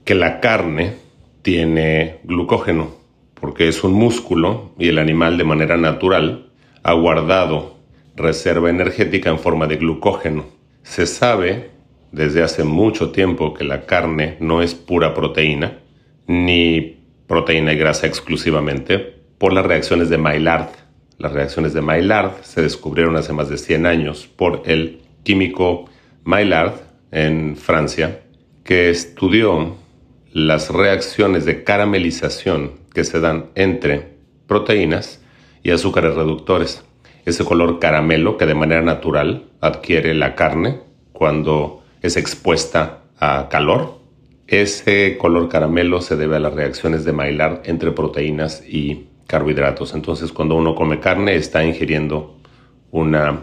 que 0.06 0.16
la 0.16 0.40
carne 0.40 0.98
tiene 1.42 2.20
glucógeno, 2.24 2.96
porque 3.40 3.68
es 3.68 3.84
un 3.84 3.94
músculo 3.94 4.72
y 4.78 4.90
el 4.90 4.98
animal 4.98 5.38
de 5.38 5.44
manera 5.44 5.78
natural 5.78 6.50
ha 6.84 6.94
guardado 6.94 7.78
reserva 8.16 8.70
energética 8.70 9.30
en 9.30 9.40
forma 9.40 9.68
de 9.68 9.78
glucógeno. 9.78 10.46
Se 10.84 11.06
sabe 11.06 11.72
desde 12.12 12.44
hace 12.44 12.64
mucho 12.64 13.12
tiempo 13.12 13.54
que 13.54 13.64
la 13.64 13.86
carne 13.86 14.38
no 14.40 14.62
es 14.62 14.76
pura 14.76 15.14
proteína, 15.14 15.80
ni 16.28 16.98
proteína 17.28 17.74
y 17.74 17.78
grasa 17.78 18.08
exclusivamente, 18.08 18.98
por 19.38 19.54
las 19.54 19.66
reacciones 19.66 20.10
de 20.10 20.18
Maillard. 20.18 20.70
Las 21.18 21.32
reacciones 21.32 21.74
de 21.74 21.82
Maillard 21.82 22.44
se 22.44 22.62
descubrieron 22.62 23.16
hace 23.16 23.34
más 23.34 23.50
de 23.50 23.58
100 23.58 23.86
años 23.86 24.28
por 24.28 24.64
el 24.66 25.02
químico 25.24 25.86
Maillard 26.24 26.74
en 27.12 27.56
Francia, 27.56 28.22
que 28.64 28.90
estudió 28.90 29.76
las 30.32 30.70
reacciones 30.70 31.46
de 31.46 31.64
caramelización 31.64 32.74
que 32.94 33.04
se 33.04 33.20
dan 33.20 33.48
entre 33.56 34.18
proteínas 34.48 35.22
y 35.64 35.72
azúcares 35.72 36.16
reductores 36.16 36.84
ese 37.30 37.46
color 37.46 37.80
caramelo 37.80 38.38
que 38.38 38.46
de 38.46 38.56
manera 38.56 38.82
natural 38.82 39.46
adquiere 39.62 40.14
la 40.14 40.36
carne 40.36 40.80
cuando 41.14 41.84
es 42.02 42.18
expuesta 42.18 43.02
a 43.20 43.48
calor. 43.50 44.00
Ese 44.48 45.18
color 45.18 45.50
caramelo 45.50 46.02
se 46.02 46.16
debe 46.16 46.38
a 46.38 46.40
las 46.40 46.54
reacciones 46.54 47.06
de 47.06 47.14
Maillard 47.14 47.62
entre 47.66 47.92
proteínas 47.92 48.64
y 48.68 49.08
carbohidratos. 49.28 49.94
Entonces, 49.94 50.32
cuando 50.32 50.56
uno 50.56 50.74
come 50.74 51.00
carne, 51.00 51.36
está 51.36 51.64
ingiriendo 51.64 52.36
una 52.92 53.42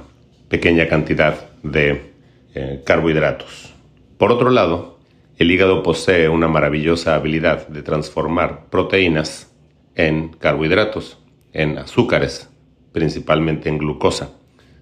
pequeña 0.49 0.89
cantidad 0.89 1.49
de 1.63 2.13
eh, 2.55 2.83
carbohidratos. 2.85 3.73
Por 4.19 4.33
otro 4.33 4.51
lado, 4.51 4.96
el 5.39 5.51
hígado 5.51 5.83
posee 5.83 6.29
una 6.29 6.49
maravillosa 6.49 7.15
habilidad 7.15 7.69
de 7.69 7.83
transformar 7.83 8.71
proteínas 8.71 9.55
en 9.95 10.29
carbohidratos, 10.29 11.19
en 11.53 11.79
azúcares, 11.79 12.51
principalmente 12.93 13.69
en 13.69 13.79
glucosa. 13.79 14.31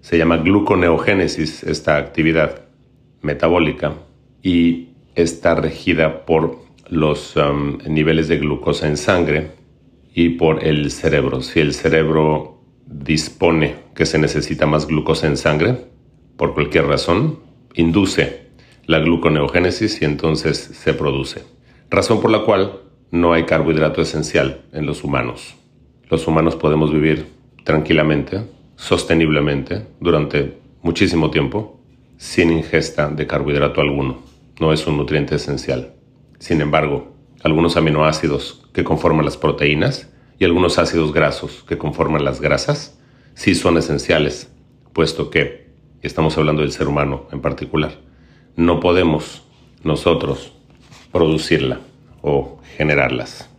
Se 0.01 0.19
llama 0.19 0.37
gluconeogénesis 0.37 1.65
esta 1.65 1.97
actividad 1.97 2.67
metabólica 3.23 3.95
y 4.43 4.91
está 5.15 5.55
regida 5.55 6.25
por 6.25 6.59
los 6.89 7.35
um, 7.37 7.79
niveles 7.87 8.29
de 8.29 8.39
glucosa 8.39 8.87
en 8.87 8.97
sangre 8.97 9.51
y 10.15 10.31
por 10.31 10.65
el 10.65 10.91
cerebro. 10.91 11.43
Si 11.43 11.61
el 11.61 11.75
cerebro 11.75 12.61
dispone 12.87 13.77
que 13.95 14.07
se 14.07 14.19
necesita 14.19 14.67
más 14.67 14.87
glucosa 14.87 15.27
en 15.27 15.37
sangre, 15.37 15.79
por 16.37 16.55
cualquier 16.55 16.87
razón, 16.87 17.41
induce 17.75 18.44
la 18.87 18.99
gluconeogénesis 18.99 20.03
y 20.03 20.05
entonces 20.05 20.59
se 20.59 20.95
produce. 20.95 21.43
Razón 21.91 22.21
por 22.21 22.31
la 22.31 22.45
cual 22.45 22.81
no 23.11 23.33
hay 23.33 23.45
carbohidrato 23.45 24.03
esencial 24.03 24.63
en 24.73 24.87
los 24.87 25.05
humanos. 25.05 25.55
Los 26.11 26.27
humanos 26.27 26.57
podemos 26.57 26.93
vivir 26.93 27.27
tranquilamente, 27.65 28.43
sosteniblemente, 28.77 29.87
durante 30.01 30.59
muchísimo 30.83 31.31
tiempo, 31.31 31.81
sin 32.17 32.51
ingesta 32.51 33.09
de 33.09 33.27
carbohidrato 33.27 33.81
alguno. 33.81 34.19
No 34.61 34.73
es 34.73 34.87
un 34.87 34.97
nutriente 34.97 35.37
esencial. 35.37 35.95
Sin 36.39 36.61
embargo, 36.61 37.15
algunos 37.43 37.77
aminoácidos 37.77 38.67
que 38.73 38.85
conforman 38.85 39.25
las 39.25 39.37
proteínas 39.37 40.11
y 40.39 40.45
algunos 40.45 40.79
ácidos 40.79 41.13
grasos 41.13 41.65
que 41.67 41.79
conforman 41.79 42.25
las 42.25 42.41
grasas 42.41 42.99
sí 43.35 43.55
son 43.55 43.79
esenciales, 43.79 44.51
puesto 44.93 45.31
que, 45.31 45.65
estamos 46.03 46.37
hablando 46.37 46.63
del 46.63 46.73
ser 46.73 46.87
humano 46.87 47.29
en 47.33 47.41
particular, 47.41 47.99
no 48.57 48.81
podemos 48.81 49.43
nosotros 49.83 50.53
producirla 51.13 51.81
o 52.23 52.59
generarlas. 52.77 53.51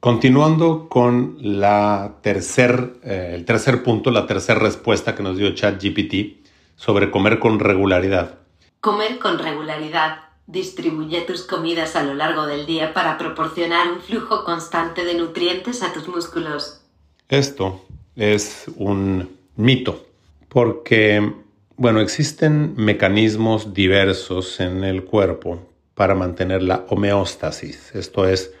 Continuando 0.00 0.88
con 0.88 1.36
la 1.40 2.16
tercer, 2.22 2.94
eh, 3.02 3.32
el 3.34 3.44
tercer 3.44 3.82
punto, 3.82 4.10
la 4.10 4.26
tercera 4.26 4.58
respuesta 4.58 5.14
que 5.14 5.22
nos 5.22 5.36
dio 5.36 5.54
ChatGPT 5.54 6.46
sobre 6.74 7.10
comer 7.10 7.38
con 7.38 7.60
regularidad. 7.60 8.38
Comer 8.80 9.18
con 9.18 9.38
regularidad. 9.38 10.20
Distribuye 10.46 11.20
tus 11.20 11.42
comidas 11.42 11.96
a 11.96 12.02
lo 12.02 12.14
largo 12.14 12.46
del 12.46 12.64
día 12.64 12.94
para 12.94 13.18
proporcionar 13.18 13.92
un 13.92 14.00
flujo 14.00 14.42
constante 14.44 15.04
de 15.04 15.14
nutrientes 15.14 15.82
a 15.82 15.92
tus 15.92 16.08
músculos. 16.08 16.80
Esto 17.28 17.84
es 18.16 18.64
un 18.76 19.36
mito, 19.56 20.06
porque, 20.48 21.34
bueno, 21.80 22.02
existen 22.02 22.74
mecanismos 22.76 23.72
diversos 23.72 24.60
en 24.60 24.84
el 24.84 25.02
cuerpo 25.04 25.66
para 25.94 26.14
mantener 26.14 26.62
la 26.62 26.84
homeostasis, 26.90 27.94
esto 27.94 28.28
es, 28.28 28.52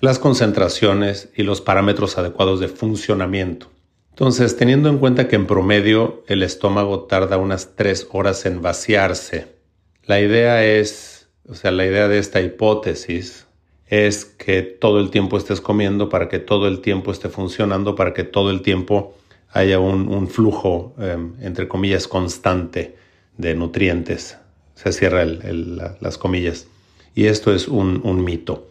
las 0.00 0.18
concentraciones 0.18 1.28
y 1.36 1.44
los 1.44 1.60
parámetros 1.60 2.18
adecuados 2.18 2.58
de 2.58 2.66
funcionamiento. 2.66 3.70
Entonces, 4.10 4.56
teniendo 4.56 4.88
en 4.88 4.98
cuenta 4.98 5.28
que 5.28 5.36
en 5.36 5.46
promedio 5.46 6.24
el 6.26 6.42
estómago 6.42 7.04
tarda 7.04 7.36
unas 7.36 7.76
tres 7.76 8.08
horas 8.10 8.44
en 8.44 8.60
vaciarse, 8.60 9.54
la 10.02 10.20
idea 10.20 10.64
es, 10.64 11.28
o 11.48 11.54
sea, 11.54 11.70
la 11.70 11.86
idea 11.86 12.08
de 12.08 12.18
esta 12.18 12.40
hipótesis 12.40 13.46
es 13.86 14.24
que 14.24 14.62
todo 14.62 14.98
el 14.98 15.10
tiempo 15.10 15.38
estés 15.38 15.60
comiendo 15.60 16.08
para 16.08 16.28
que 16.28 16.40
todo 16.40 16.66
el 16.66 16.80
tiempo 16.80 17.12
esté 17.12 17.28
funcionando, 17.28 17.94
para 17.94 18.14
que 18.14 18.24
todo 18.24 18.50
el 18.50 18.62
tiempo 18.62 19.14
haya 19.54 19.78
un, 19.78 20.28
flujo, 20.28 20.94
em, 20.98 21.34
entre 21.40 21.68
comillas, 21.68 22.08
constante 22.08 22.96
de 23.38 23.54
nutrientes. 23.54 24.36
Se 24.74 24.92
cierra 24.92 25.24
las 25.24 26.18
comillas. 26.18 26.66
Y 27.14 27.26
esto 27.26 27.54
es 27.54 27.68
un, 27.68 28.00
un 28.04 28.24
mito. 28.24 28.68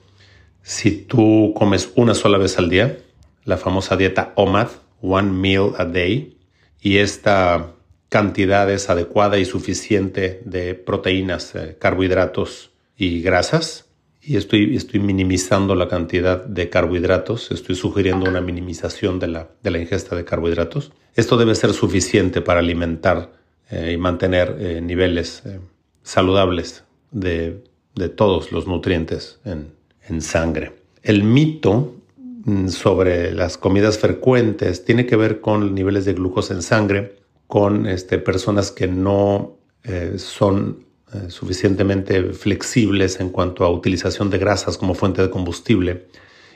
Si 0.61 0.91
tú 0.91 1.53
comes 1.57 1.91
una 1.95 2.13
sola 2.13 2.37
vez 2.37 2.57
al 2.57 2.69
día, 2.69 2.97
la 3.45 3.57
famosa 3.57 3.95
dieta 3.95 4.33
OMAD, 4.35 4.67
One 5.01 5.31
Meal 5.31 5.73
a 5.77 5.85
Day, 5.85 6.37
y 6.81 6.97
esta 6.97 7.71
cantidad 8.09 8.69
es 8.69 8.89
adecuada 8.89 9.37
y 9.37 9.45
suficiente 9.45 10.41
de 10.45 10.75
proteínas, 10.75 11.55
eh, 11.55 11.77
carbohidratos 11.79 12.71
y 12.97 13.21
grasas, 13.21 13.85
y 14.25 14.38
estoy, 14.38 14.75
estoy 14.75 15.00
minimizando 15.00 15.75
la 15.75 15.88
cantidad 15.88 16.44
de 16.44 16.70
carbohidratos, 16.70 17.51
estoy 17.51 17.75
sugiriendo 17.75 18.30
una 18.30 18.42
minimización 18.42 19.20
de 19.20 19.27
la, 19.27 19.50
de 19.62 19.72
la 19.72 19.80
ingesta 19.80 20.15
de 20.15 20.24
carbohidratos. 20.24 20.92
Esto 21.15 21.36
debe 21.36 21.56
ser 21.56 21.74
suficiente 21.74 22.42
para 22.42 22.60
alimentar 22.60 23.34
eh, 23.70 23.92
y 23.94 23.98
mantener 23.98 24.56
eh, 24.60 24.82
niveles 24.82 25.44
eh, 25.46 25.60
saludables 26.03 26.84
de, 27.12 27.63
de, 27.96 28.10
todos 28.10 28.51
los 28.51 28.65
nutrientes 28.65 29.39
en, 29.44 29.74
en 30.08 30.22
sangre. 30.22 30.72
El 31.01 31.24
mito 31.24 31.96
mm, 32.46 32.70
sobre 32.70 33.34
las 33.34 33.58
comidas 33.58 34.00
frecuentes 34.00 34.86
tiene 34.86 35.06
que 35.06 35.18
ver 35.18 35.42
con 35.42 35.75
niveles 35.75 36.06
de 36.06 36.13
glucosa 36.13 36.53
en 36.53 36.62
sangre, 36.62 37.15
con 37.48 37.88
este, 37.88 38.20
personas 38.20 38.72
que 38.72 38.88
no 38.88 39.58
son 40.15 40.86
eh, 41.13 41.29
suficientemente 41.29 42.34
flexibles 42.34 43.20
en 43.20 43.29
cuanto 43.29 43.65
a 43.65 43.70
utilización 43.70 44.29
de 44.29 44.38
grasas 44.38 44.77
como 44.77 44.93
fuente 44.93 45.22
de 45.22 45.29
combustible. 45.29 46.08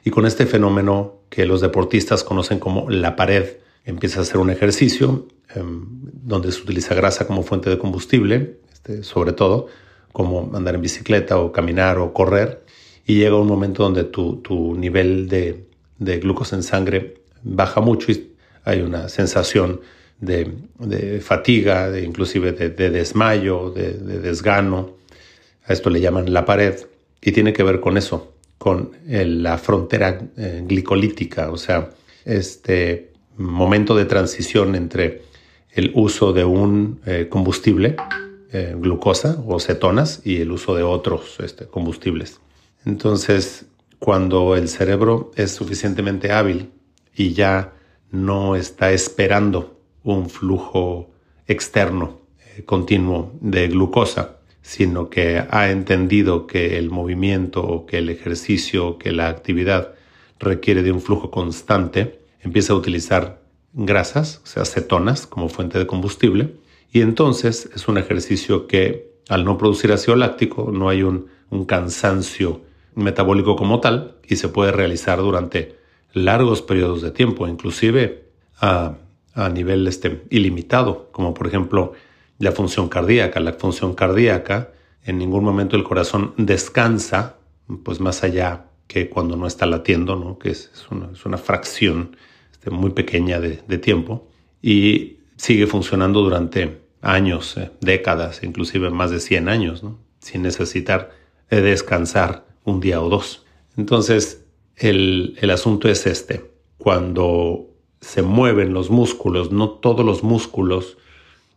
Y 0.04 0.10
con 0.10 0.26
este 0.26 0.46
fenómeno 0.46 1.22
que 1.30 1.46
los 1.46 1.62
deportistas 1.62 2.24
conocen 2.24 2.60
como 2.60 2.90
la 2.90 3.16
pared, 3.16 3.58
empieza 3.86 4.20
a 4.20 4.24
hacer 4.24 4.38
un 4.38 4.50
ejercicio 4.50 5.28
em, 5.56 5.86
donde 6.24 6.52
se 6.52 6.62
utiliza 6.62 6.96
grasa 6.96 7.28
como 7.28 7.44
fuente 7.44 7.70
de 7.70 7.78
combustible, 7.78 8.58
este, 8.72 9.04
sobre 9.04 9.34
todo 9.34 9.68
como 10.12 10.52
andar 10.56 10.76
en 10.76 10.82
bicicleta 10.82 11.38
o 11.38 11.52
caminar 11.52 12.00
o 12.00 12.14
correr, 12.14 12.64
y 13.06 13.16
llega 13.16 13.36
un 13.36 13.48
momento 13.48 13.84
donde 13.84 14.04
tu, 14.04 14.38
tu 14.38 14.76
nivel 14.76 15.30
de, 15.30 15.68
de 16.00 16.20
glucosa 16.20 16.56
en 16.56 16.64
sangre 16.64 17.22
baja 17.44 17.82
mucho 17.82 18.12
y 18.12 18.34
hay 18.64 18.82
una 18.82 19.08
sensación 19.10 19.82
de, 20.20 21.22
fatiga, 21.22 21.90
de, 21.90 22.04
inclusive 22.04 22.52
de, 22.52 22.90
desmayo, 22.90 23.72
de, 23.72 23.94
desgano. 23.94 24.96
A 25.66 25.74
esto 25.74 25.90
le 25.90 26.02
llaman 26.02 26.34
la 26.34 26.46
pared 26.46 26.76
y 27.22 27.32
tiene 27.32 27.54
que 27.54 27.64
ver 27.64 27.80
con 27.80 27.98
eso, 27.98 28.34
con 28.58 28.92
la 29.06 29.58
frontera 29.58 30.20
eh, 30.38 30.64
glicolítica, 30.66 31.52
o 31.52 31.58
sea, 31.58 31.90
este 32.26 33.12
momento 33.38 33.96
de 33.96 34.06
transición 34.06 34.76
entre 34.76 35.24
el 35.72 35.92
uso 35.94 36.34
de 36.34 36.44
un 36.44 37.02
eh, 37.06 37.28
combustible, 37.30 37.96
eh, 38.52 38.76
glucosa 38.78 39.44
o 39.46 39.60
cetonas, 39.60 40.22
y 40.24 40.38
el 40.38 40.52
uso 40.52 40.76
de 40.76 40.84
otros 40.84 41.38
este, 41.40 41.68
combustibles. 41.68 42.40
Entonces, 42.86 43.66
cuando 44.00 44.56
el 44.56 44.70
cerebro 44.70 45.32
es 45.36 45.52
suficientemente 45.52 46.32
hábil 46.32 46.72
y 47.16 47.34
ya 47.34 47.74
no 48.12 48.56
está 48.56 48.92
esperando 48.92 49.77
un 50.04 50.30
flujo 50.30 51.10
externo 51.48 52.20
eh, 52.40 52.64
continuo 52.64 53.34
de 53.42 53.68
glucosa, 53.68 54.38
sino 54.62 55.10
que 55.10 55.44
ha 55.50 55.70
entendido 55.70 56.46
que 56.46 56.78
el 56.78 56.90
movimiento, 56.90 57.86
que 57.88 58.00
el 58.00 58.10
ejercicio, 58.10 58.98
que 58.98 59.12
la 59.12 59.30
actividad 59.30 59.96
requiere 60.40 60.84
de 60.84 60.92
un 60.92 61.02
flujo 61.02 61.32
constante, 61.32 62.20
empieza 62.42 62.74
a 62.74 62.76
utilizar 62.76 63.42
grasas, 63.74 64.42
o 64.44 64.48
sea, 64.48 64.66
cetonas 64.66 65.28
como 65.28 65.50
fuente 65.50 65.80
de 65.80 65.88
combustible, 65.88 66.56
y 66.92 67.02
entonces 67.02 67.70
es 67.76 67.88
un 67.88 67.98
ejercicio 67.98 68.68
que 68.68 69.18
al 69.30 69.46
no 69.46 69.58
producir 69.58 69.92
ácido 69.92 70.16
láctico 70.16 70.72
no 70.72 70.90
hay 70.90 71.04
un, 71.04 71.36
cansancio 71.66 72.62
metabólico 72.94 73.56
como 73.56 73.80
tal 73.80 74.18
y 74.28 74.36
se 74.36 74.50
puede 74.50 74.74
realizar 74.74 75.20
durante 75.20 75.78
largos 76.12 76.62
periodos 76.62 77.02
de 77.02 77.12
tiempo, 77.12 77.48
inclusive 77.48 78.26
a 78.60 78.98
a 79.38 79.50
nivel 79.50 79.88
este, 79.88 80.24
ilimitado, 80.32 81.10
como 81.12 81.34
por 81.34 81.48
ejemplo 81.48 81.94
la 82.40 82.52
función 82.52 82.90
cardíaca. 82.90 83.40
La 83.40 83.54
función 83.54 83.94
cardíaca, 83.94 84.72
en 85.04 85.20
ningún 85.20 85.44
momento 85.44 85.76
el 85.76 85.84
corazón 85.84 86.34
descansa, 86.38 87.38
pues 87.84 88.00
más 88.00 88.24
allá 88.24 88.66
que 88.88 89.10
cuando 89.10 89.36
no 89.38 89.46
está 89.46 89.68
latiendo, 89.68 90.16
¿no? 90.16 90.40
que 90.40 90.50
es, 90.50 90.72
una, 90.90 91.38
fracción 91.38 92.18
este, 92.52 92.72
muy 92.72 92.92
pequeña 92.92 93.40
de, 93.40 93.78
tiempo, 93.78 94.28
y 94.62 95.18
sigue 95.36 95.68
funcionando 95.68 96.22
durante 96.22 96.82
años, 97.02 97.58
eh, 97.58 97.70
décadas, 97.80 98.42
inclusive 98.44 98.90
más 98.90 99.12
de 99.12 99.20
100 99.20 99.50
años, 99.50 99.84
sin 100.20 100.42
necesitar 100.42 101.12
eh, 101.52 101.62
descansar 101.62 102.48
un 102.64 102.80
día 102.80 103.02
o 103.02 103.10
dos. 103.10 103.46
Entonces, 103.78 104.46
el, 104.76 105.38
el 105.40 105.52
asunto 105.52 105.90
es 105.90 106.08
este. 106.08 106.52
Cuando 106.78 107.67
se 108.02 108.22
mueven 108.22 108.74
los 108.74 108.90
músculos, 108.90 109.52
no 109.52 109.70
todos 109.70 110.06
los 110.06 110.24
músculos 110.24 110.98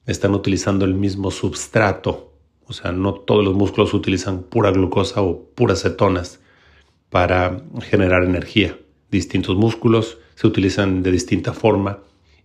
están 0.07 0.35
utilizando 0.35 0.85
el 0.85 0.95
mismo 0.95 1.31
substrato, 1.31 2.33
o 2.67 2.73
sea, 2.73 2.93
no 2.93 3.15
todos 3.15 3.45
los 3.45 3.55
músculos 3.55 3.95
utilizan 3.95 4.43
pura 4.43 4.71
glucosa 4.71 5.23
o 5.23 5.43
puras 5.55 5.83
cetonas 5.83 6.41
para 7.09 7.63
generar 7.83 8.23
energía. 8.23 8.79
Distintos 9.11 9.57
músculos 9.57 10.19
se 10.37 10.47
utilizan 10.47 11.03
de 11.03 11.11
distinta 11.11 11.53
forma 11.53 11.99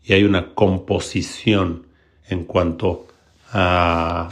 y 0.03 0.13
hay 0.13 0.23
una 0.23 0.53
composición 0.55 1.85
en 2.27 2.43
cuanto 2.45 3.07
a 3.51 4.29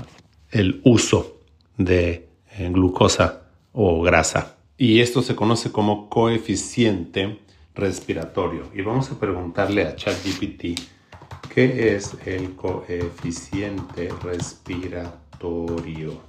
el 0.52 0.82
uso 0.84 1.38
de 1.78 2.28
eh, 2.58 2.70
glucosa 2.72 3.44
o 3.72 4.02
grasa. 4.02 4.58
Y 4.78 5.02
esto 5.02 5.22
se 5.22 5.36
conoce 5.36 5.72
como 5.72 6.10
coeficiente 6.10 7.40
respiratorio. 7.76 8.70
Y 8.74 8.82
vamos 8.82 9.12
a 9.12 9.20
preguntarle 9.20 9.86
a 9.86 9.96
ChatGPT 9.96 10.80
qué 11.54 11.96
es 11.96 12.16
el 12.26 12.56
coeficiente 12.56 14.10
respiratorio. 14.24 16.22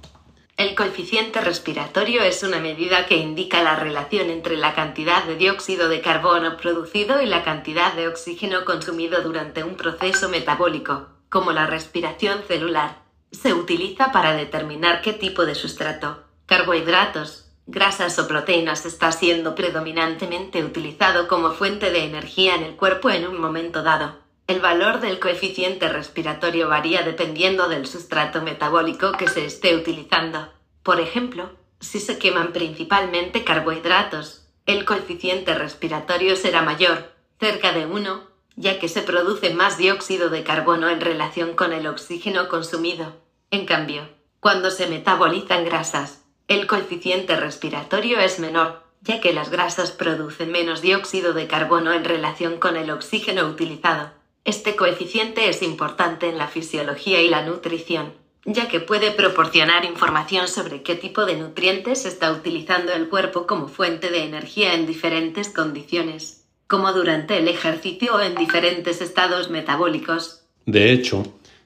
El 0.57 0.73
coeficiente 0.73 1.41
respiratorio 1.41 2.21
es 2.21 2.41
una 2.43 2.59
medida 2.59 3.07
que 3.07 3.17
indica 3.17 3.61
la 3.61 3.75
relación 3.75 4.29
entre 4.29 4.55
la 4.55 4.73
cantidad 4.73 5.25
de 5.25 5.35
dióxido 5.35 5.89
de 5.89 5.99
carbono 5.99 6.55
producido 6.55 7.21
y 7.21 7.25
la 7.25 7.43
cantidad 7.43 7.93
de 7.93 8.07
oxígeno 8.07 8.63
consumido 8.63 9.21
durante 9.21 9.65
un 9.65 9.75
proceso 9.75 10.29
metabólico, 10.29 11.09
como 11.27 11.51
la 11.51 11.67
respiración 11.67 12.39
celular. 12.47 13.03
Se 13.33 13.53
utiliza 13.53 14.13
para 14.13 14.33
determinar 14.33 15.01
qué 15.01 15.11
tipo 15.11 15.45
de 15.45 15.55
sustrato, 15.55 16.23
carbohidratos, 16.45 17.44
grasas 17.67 18.19
o 18.19 18.27
proteínas 18.27 18.85
está 18.85 19.11
siendo 19.11 19.55
predominantemente 19.55 20.63
utilizado 20.63 21.27
como 21.27 21.51
fuente 21.51 21.91
de 21.91 22.05
energía 22.05 22.55
en 22.55 22.63
el 22.63 22.75
cuerpo 22.75 23.09
en 23.09 23.27
un 23.27 23.39
momento 23.39 23.81
dado. 23.83 24.17
El 24.47 24.59
valor 24.59 24.99
del 24.99 25.19
coeficiente 25.19 25.89
respiratorio 25.89 26.69
varía 26.69 27.01
dependiendo 27.01 27.67
del 27.67 27.87
sustrato 27.87 28.43
metabólico 28.43 29.13
que 29.13 29.27
se 29.27 29.45
esté 29.45 29.75
utilizando. 29.75 30.49
Por 30.83 30.99
ejemplo, 30.99 31.51
si 31.79 31.99
se 31.99 32.19
queman 32.19 32.53
principalmente 32.53 33.43
carbohidratos, 33.43 34.47
el 34.67 34.85
coeficiente 34.85 35.55
respiratorio 35.55 36.35
será 36.35 36.61
mayor, 36.61 37.11
cerca 37.39 37.71
de 37.71 37.87
1, 37.87 38.27
ya 38.55 38.79
que 38.79 38.87
se 38.87 39.01
produce 39.01 39.53
más 39.53 39.77
dióxido 39.77 40.29
de 40.29 40.43
carbono 40.43 40.89
en 40.89 41.01
relación 41.01 41.55
con 41.55 41.73
el 41.73 41.87
oxígeno 41.87 42.47
consumido. 42.47 43.15
En 43.49 43.65
cambio, 43.65 44.07
cuando 44.39 44.69
se 44.69 44.87
metabolizan 44.87 45.65
grasas, 45.65 46.24
el 46.47 46.67
coeficiente 46.67 47.35
respiratorio 47.35 48.19
es 48.19 48.39
menor, 48.39 48.83
ya 49.01 49.19
que 49.19 49.33
las 49.33 49.49
grasas 49.49 49.91
producen 49.91 50.51
menos 50.51 50.81
dióxido 50.81 51.33
de 51.33 51.47
carbono 51.47 51.91
en 51.91 52.03
relación 52.03 52.59
con 52.59 52.77
el 52.77 52.91
oxígeno 52.91 53.47
utilizado. 53.47 54.11
Este 54.43 54.75
coeficiente 54.75 55.49
es 55.49 55.63
importante 55.63 56.29
en 56.29 56.37
la 56.37 56.47
fisiología 56.47 57.21
y 57.21 57.29
la 57.29 57.43
nutrición, 57.43 58.13
ya 58.45 58.67
que 58.67 58.79
puede 58.79 59.09
proporcionar 59.09 59.85
información 59.85 60.47
sobre 60.47 60.83
qué 60.83 60.93
tipo 60.93 61.25
de 61.25 61.35
nutrientes 61.35 62.05
está 62.05 62.31
utilizando 62.31 62.93
el 62.93 63.09
cuerpo 63.09 63.47
como 63.47 63.67
fuente 63.67 64.11
de 64.11 64.23
energía 64.23 64.75
en 64.75 64.85
diferentes 64.85 65.49
condiciones, 65.49 66.45
como 66.67 66.93
durante 66.93 67.39
el 67.39 67.47
ejercicio 67.47 68.15
o 68.15 68.21
en 68.21 68.35
diferentes 68.35 69.01
estados 69.01 69.49
metabólicos. 69.49 70.43
De 70.67 70.91
hecho, 70.91 71.23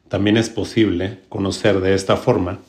también 0.07 0.37
es 0.37 0.49
posible 0.49 1.19
conocer 1.27 1.81
de 1.81 1.95
esta 1.95 2.15
forma 2.15 2.59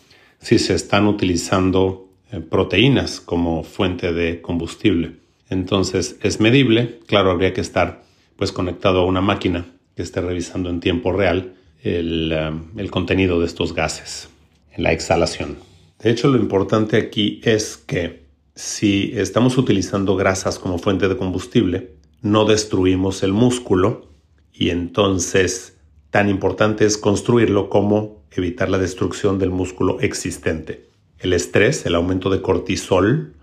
si 0.41 0.59
se 0.59 0.75
están 0.75 1.07
utilizando 1.07 2.09
eh, 2.33 2.41
proteínas 2.41 3.21
como 3.21 3.63
fuente 3.63 4.13
de 4.13 4.41
combustible. 4.41 5.17
Entonces 5.49 6.17
es 6.23 6.41
medible, 6.41 7.01
claro, 7.07 7.31
habría 7.31 7.53
que 7.53 7.61
estar 7.61 8.05
pues 8.37 8.53
conectado 8.53 9.01
a 9.01 9.05
una 9.05 9.21
máquina 9.21 9.67
que 9.95 10.03
esté 10.03 10.21
revisando 10.21 10.71
en 10.71 10.81
tiempo 10.81 11.13
real 11.13 11.55
el, 11.83 12.33
um, 12.33 12.79
el 12.79 12.91
contenido 12.91 13.41
de 13.41 13.47
estos 13.47 13.75
gases 13.75 14.29
en 14.73 14.83
la 14.83 14.93
exhalación. 14.93 15.59
De 16.03 16.11
hecho, 16.11 16.29
lo 16.29 16.39
importante 16.39 16.97
aquí 16.97 17.41
es 17.45 17.77
que 17.77 18.25
si 18.55 19.13
estamos 19.15 19.59
utilizando 19.59 20.17
grasas 20.17 20.59
como 20.59 20.79
fuente 20.79 21.09
de 21.09 21.17
combustible, 21.17 21.97
no 22.23 22.45
destruimos 22.45 23.23
el 23.23 23.33
músculo 23.33 24.09
y 24.53 24.71
entonces 24.71 25.77
tan 26.11 26.29
importante 26.29 26.85
es 26.85 26.99
construirlo 26.99 27.69
como 27.71 28.20
evitar 28.31 28.69
la 28.69 28.79
destrucción 28.79 29.39
del 29.39 29.51
músculo 29.51 30.01
existente. 30.01 30.89
El 31.19 31.33
estrés, 31.33 31.85
el 31.87 31.95
aumento 31.95 32.31
de 32.31 32.43
cortisol 32.43 33.35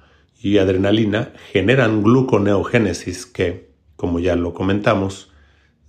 y 0.41 0.57
adrenalina 0.57 1.33
generan 1.51 2.03
gluconeogénesis 2.03 3.25
que, 3.25 3.69
como 3.95 4.19
ya 4.19 4.35
lo 4.35 4.53
comentamos, 4.53 5.31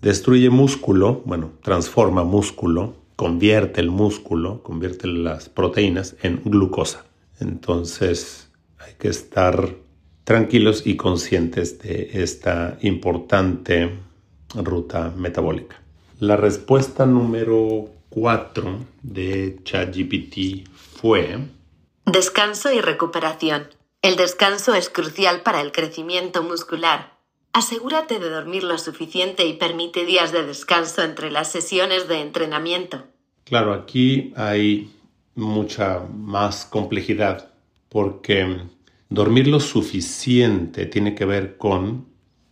destruye 0.00 0.50
músculo, 0.50 1.22
bueno, 1.24 1.52
transforma 1.62 2.24
músculo, 2.24 2.96
convierte 3.16 3.80
el 3.80 3.90
músculo, 3.90 4.62
convierte 4.62 5.06
las 5.08 5.48
proteínas 5.48 6.16
en 6.22 6.40
glucosa. 6.44 7.04
Entonces 7.40 8.50
hay 8.78 8.94
que 8.98 9.08
estar 9.08 9.74
tranquilos 10.24 10.87
y 10.87 10.96
conscientes 10.96 11.78
de 11.78 12.11
esta 12.22 12.78
importante 12.82 13.90
ruta 14.54 15.12
metabólica. 15.16 15.80
La 16.20 16.37
respuesta 16.37 17.06
número 17.06 17.90
4 18.20 18.85
de 19.02 19.61
ChatGPT 19.62 20.68
fue 20.68 21.38
Descanso 22.04 22.72
y 22.72 22.81
recuperación. 22.81 23.68
El 24.02 24.16
descanso 24.16 24.74
es 24.74 24.90
crucial 24.90 25.42
para 25.42 25.61
el 25.61 25.70
crecimiento 25.70 26.42
muscular. 26.42 27.16
Asegúrate 27.52 28.18
de 28.18 28.28
dormir 28.28 28.64
lo 28.64 28.76
suficiente 28.78 29.46
y 29.46 29.52
permite 29.52 30.04
días 30.04 30.33
de 30.33 30.44
descanso 30.44 31.02
entre 31.02 31.31
las 31.31 31.52
sesiones 31.52 32.09
de 32.09 32.20
entrenamiento. 32.20 33.04
Claro, 33.44 33.72
aquí 33.72 34.33
hay 34.37 34.92
mucha 35.37 36.00
más 36.00 36.64
complejidad 36.64 37.52
porque 37.88 38.62
dormir 39.09 39.46
lo 39.46 39.61
suficiente 39.61 40.87
tiene 40.87 41.14
que 41.14 41.24
ver 41.24 41.57
con 41.57 42.09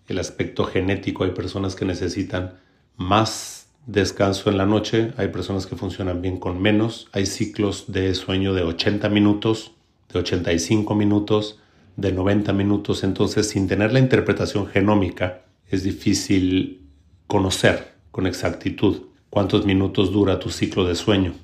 el 0.07 0.19
aspecto 0.21 0.65
genético. 0.65 1.25
Hay 1.25 1.33
personas 1.33 1.75
que 1.75 1.85
necesitan 1.85 2.61
más 2.97 3.56
descanso 3.87 4.51
en 4.51 4.59
la 4.59 4.67
noche, 4.67 5.13
hay 5.17 5.29
personas 5.29 5.67
que 5.67 5.77
funcionan 5.77 6.21
bien 6.21 6.39
con 6.39 6.61
menos, 6.61 7.09
hay 7.13 7.25
ciclos 7.25 7.85
de 7.87 8.15
sueño 8.15 8.53
de 8.53 8.63
80 8.63 9.09
minutos, 9.09 9.73
de 10.13 10.19
85 10.19 10.95
minutos, 10.95 11.61
de 11.97 12.13
90 12.13 12.53
minutos, 12.53 13.05
entonces 13.05 13.49
sin 13.49 13.69
tener 13.69 13.93
la 13.93 14.01
interpretación 14.01 14.67
genómica 14.67 15.45
es 15.69 15.83
difícil 15.83 16.83
conocer 17.27 17.95
con 18.11 18.27
exactitud 18.27 19.03
cuántos 19.31 19.65
minutos 19.65 20.13
dura 20.13 20.39
tu 20.39 20.51
ciclo 20.51 20.85
de 20.85 20.95
sueño. 20.95 21.35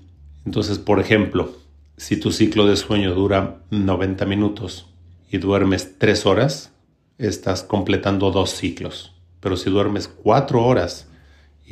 Entonces, 0.45 0.79
por 0.79 1.01
ejemplo, 1.01 1.53
si 1.97 2.17
tu 2.17 2.33
ciclo 2.33 2.67
de 2.67 2.77
sueño 2.77 3.15
dura 3.15 3.63
90 3.71 4.25
minutos 4.27 4.87
y 5.31 5.39
duermes 5.39 5.99
3 5.99 6.27
horas, 6.27 6.73
estás 7.19 7.63
completando 7.63 8.31
dos 8.31 8.51
ciclos. 8.51 9.15
Pero 9.41 9.57
si 9.57 9.71
duermes 9.71 10.09
4 10.09 10.65
horas 10.65 11.09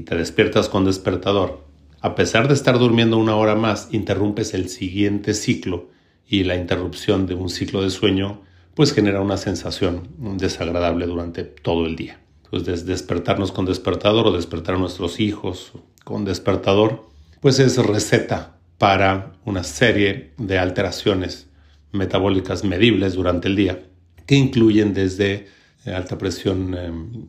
y 0.00 0.02
te 0.02 0.16
despiertas 0.16 0.70
con 0.70 0.86
despertador, 0.86 1.62
a 2.00 2.14
pesar 2.14 2.48
de 2.48 2.54
estar 2.54 2.78
durmiendo 2.78 3.18
una 3.18 3.36
hora 3.36 3.54
más, 3.54 3.88
interrumpes 3.92 4.54
el 4.54 4.70
siguiente 4.70 5.34
ciclo 5.34 5.90
y 6.26 6.44
la 6.44 6.56
interrupción 6.56 7.26
de 7.26 7.34
un 7.34 7.50
ciclo 7.50 7.82
de 7.82 7.90
sueño 7.90 8.40
pues 8.74 8.94
genera 8.94 9.20
una 9.20 9.36
sensación 9.36 10.08
desagradable 10.38 11.04
durante 11.04 11.44
todo 11.44 11.84
el 11.84 11.96
día. 11.96 12.18
Despertarnos 12.50 13.52
con 13.52 13.66
despertador 13.66 14.26
o 14.26 14.32
despertar 14.32 14.76
a 14.76 14.78
nuestros 14.78 15.20
hijos 15.20 15.72
con 16.02 16.24
despertador, 16.24 17.06
pues 17.40 17.58
es 17.58 17.76
receta 17.76 18.56
para 18.78 19.32
una 19.44 19.64
serie 19.64 20.32
de 20.38 20.58
alteraciones 20.58 21.50
metabólicas 21.92 22.64
medibles 22.64 23.12
durante 23.12 23.48
el 23.48 23.56
día, 23.56 23.82
que 24.24 24.36
incluyen 24.36 24.94
desde 24.94 25.48
eh, 25.84 25.92
alta 25.92 26.16
presión 26.16 26.74
em, 26.74 27.26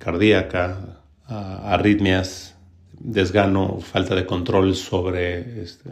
cardíaca, 0.00 0.97
arritmias, 1.28 2.56
desgano, 2.98 3.80
falta 3.80 4.14
de 4.14 4.26
control 4.26 4.74
sobre 4.74 5.62
este, 5.62 5.90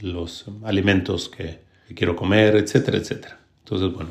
los 0.00 0.44
alimentos 0.64 1.28
que, 1.28 1.66
quiero 1.94 2.16
comer, 2.16 2.56
etcétera, 2.56 2.98
etcétera. 2.98 3.38
Entonces, 3.64 3.92
bueno, 3.94 4.10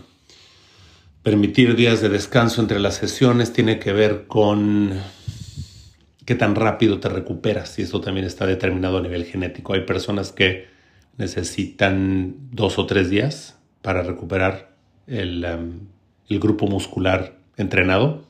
permitir 1.22 1.76
días 1.76 2.02
de 2.02 2.10
descanso 2.10 2.60
entre 2.60 2.80
las 2.80 2.96
sesiones 2.96 3.54
tiene 3.54 3.78
que 3.78 3.94
ver 3.94 4.26
con 4.26 5.00
qué 6.26 6.34
tan 6.34 6.56
rápido 6.56 7.00
te 7.00 7.08
recuperas 7.08 7.78
y 7.78 7.84
eso 7.84 8.02
también 8.02 8.26
está 8.26 8.48
determinado 8.48 8.98
a 8.98 9.02
nivel 9.02 9.26
genético. 9.26 9.74
Hay 9.74 9.82
personas 9.82 10.32
que 10.32 10.68
necesitan 11.18 12.36
dos 12.52 12.80
o 12.80 12.88
tres 12.88 13.12
días 13.12 13.60
para 13.84 14.02
recuperar 14.02 14.76
el, 15.06 15.46
el 16.28 16.40
grupo 16.40 16.66
muscular 16.66 17.38
entrenado 17.58 18.27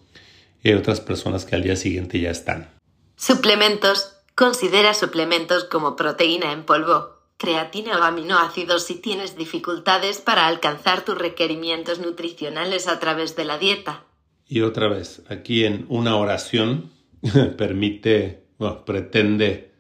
y 0.68 0.72
hay 0.72 0.76
otras 0.76 1.00
personas 1.00 1.46
que 1.46 1.56
al 1.56 1.64
día 1.64 1.78
siguiente 1.78 2.20
ya 2.20 2.30
están. 2.30 2.70
Suplementos. 3.16 4.16
Considera 4.36 4.94
suplementos 4.94 5.64
como 5.64 5.96
proteína 5.96 6.52
en 6.52 6.64
polvo, 6.64 7.22
creatina 7.38 7.98
o 7.98 8.04
aminoácidos 8.04 8.84
si 8.84 8.96
tienes 8.96 9.38
dificultades 9.38 10.20
para 10.20 10.46
alcanzar 10.46 11.06
tus 11.06 11.18
requerimientos 11.18 12.00
nutricionales 12.00 12.90
a 12.90 13.00
través 13.00 13.38
de 13.38 13.46
la 13.46 13.58
dieta. 13.58 14.04
Y 14.46 14.60
otra 14.62 14.90
vez, 14.90 15.24
aquí 15.30 15.64
en 15.64 15.86
una 15.88 16.18
oración 16.18 16.92
permite, 17.58 18.44
bueno, 18.60 18.84
pretende 18.84 19.72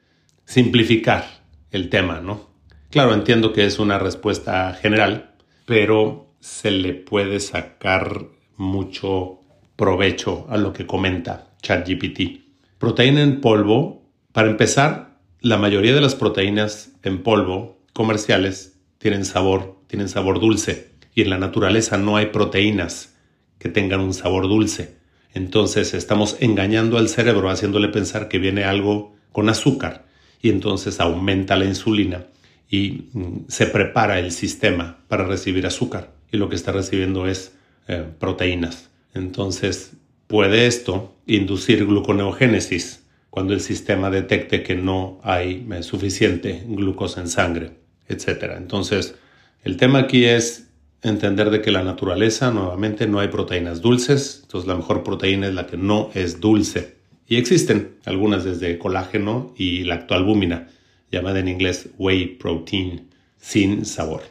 simplificar 0.46 1.44
el 1.70 1.90
tema, 1.90 2.22
¿no? 2.22 2.50
Claro, 2.92 3.14
entiendo 3.14 3.52
que 3.52 3.66
es 3.66 3.78
una 3.78 4.00
respuesta 4.00 4.74
general, 4.74 5.36
pero 5.66 6.34
se 6.40 6.72
le 6.72 6.94
puede 6.94 7.42
sacar 7.42 8.28
mucho 8.56 9.42
provecho 9.78 10.46
a 10.50 10.58
lo 10.58 10.74
que 10.74 10.86
comenta 10.86 11.54
ChatGPT. 11.62 12.42
Proteína 12.78 13.22
en 13.22 13.40
polvo, 13.40 14.04
para 14.34 14.50
empezar, 14.50 15.20
la 15.40 15.58
mayoría 15.58 15.94
de 15.94 16.02
las 16.02 16.16
proteínas 16.16 16.92
en 17.04 17.24
polvo 17.24 17.78
comerciales 17.94 18.78
tienen 18.98 19.24
sabor, 19.24 19.78
tienen 19.88 20.10
sabor 20.10 20.40
dulce 20.40 20.92
y 21.16 21.22
en 21.22 21.30
la 21.30 21.38
naturaleza 21.38 21.98
no 21.98 22.18
hay 22.18 22.28
proteínas 22.28 23.16
que 23.60 23.70
tengan 23.70 24.02
un 24.02 24.14
sabor 24.14 24.48
dulce. 24.48 24.98
Entonces 25.34 25.94
estamos 25.94 26.38
engañando 26.40 26.98
al 26.98 27.10
cerebro 27.10 27.50
haciéndole 27.50 27.90
pensar 27.90 28.28
que 28.28 28.40
viene 28.40 28.64
algo 28.64 29.16
con 29.32 29.50
azúcar 29.50 30.06
y 30.42 30.50
entonces 30.50 31.00
aumenta 31.00 31.56
la 31.56 31.66
insulina 31.66 32.26
y 32.70 33.10
mm, 33.14 33.46
se 33.48 33.68
prepara 33.68 34.20
el 34.20 34.32
sistema 34.32 35.00
para 35.08 35.26
recibir 35.26 35.66
azúcar 35.66 36.12
y 36.32 36.38
lo 36.38 36.50
que 36.50 36.56
está 36.56 36.72
recibiendo 36.72 37.28
es 37.28 37.54
eh, 37.88 38.06
proteínas. 38.20 38.90
Entonces, 39.18 39.94
puede 40.28 40.68
esto 40.68 41.16
inducir 41.26 41.86
gluconeogénesis 41.86 43.04
cuando 43.30 43.54
el 43.54 43.62
sistema 43.62 44.10
detecte 44.10 44.64
que 44.64 44.76
no 44.76 45.20
hay 45.24 45.68
eh, 45.72 45.84
suficiente 45.84 46.64
glucosa 46.68 47.22
en 47.22 47.28
sangre, 47.28 47.72
etc. 48.08 48.54
Entonces, 48.58 49.16
el 49.64 49.78
tema 49.78 50.00
aquí 50.00 50.26
es 50.26 50.70
entender 51.02 51.50
de 51.50 51.62
que 51.62 51.72
la 51.72 51.84
naturaleza, 51.84 52.52
nuevamente, 52.52 53.08
no 53.08 53.20
hay 53.20 53.28
proteínas 53.28 53.82
dulces, 53.82 54.40
entonces 54.44 54.68
la 54.68 54.76
mejor 54.76 55.04
proteína 55.04 55.48
es 55.48 55.54
la 55.54 55.68
que 55.68 55.78
no 55.78 56.10
es 56.14 56.40
dulce. 56.40 56.98
Y 57.28 57.36
existen 57.36 57.98
algunas 58.06 58.44
desde 58.44 58.78
colágeno 58.78 59.54
y 59.58 59.84
lactoalbúmina, 59.84 60.70
llamada 61.12 61.40
en 61.40 61.50
inglés 61.50 61.90
whey 61.98 62.38
protein, 62.38 63.10
sin 63.38 63.86
sabor. 63.86 64.22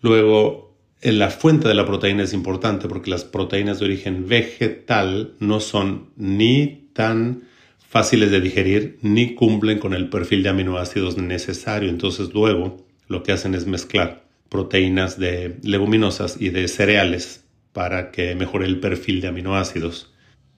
Luego, 0.00 0.65
la 1.12 1.30
fuente 1.30 1.68
de 1.68 1.74
la 1.74 1.86
proteína 1.86 2.24
es 2.24 2.32
importante 2.32 2.88
porque 2.88 3.10
las 3.10 3.24
proteínas 3.24 3.78
de 3.78 3.84
origen 3.84 4.26
vegetal 4.26 5.34
no 5.38 5.60
son 5.60 6.10
ni 6.16 6.88
tan 6.94 7.44
fáciles 7.88 8.30
de 8.30 8.40
digerir 8.40 8.98
ni 9.02 9.34
cumplen 9.34 9.78
con 9.78 9.94
el 9.94 10.08
perfil 10.08 10.42
de 10.42 10.48
aminoácidos 10.48 11.16
necesario. 11.16 11.90
Entonces 11.90 12.34
luego 12.34 12.84
lo 13.08 13.22
que 13.22 13.32
hacen 13.32 13.54
es 13.54 13.66
mezclar 13.66 14.24
proteínas 14.48 15.18
de 15.18 15.56
leguminosas 15.62 16.40
y 16.40 16.48
de 16.50 16.66
cereales 16.66 17.44
para 17.72 18.10
que 18.10 18.34
mejore 18.34 18.66
el 18.66 18.80
perfil 18.80 19.20
de 19.20 19.28
aminoácidos 19.28 20.12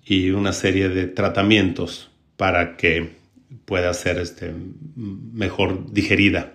y 0.04 0.30
una 0.30 0.52
serie 0.52 0.88
de 0.88 1.06
tratamientos 1.06 2.10
para 2.36 2.76
que 2.76 3.10
pueda 3.64 3.92
ser 3.92 4.18
este, 4.18 4.54
mejor 4.96 5.92
digerida 5.92 6.54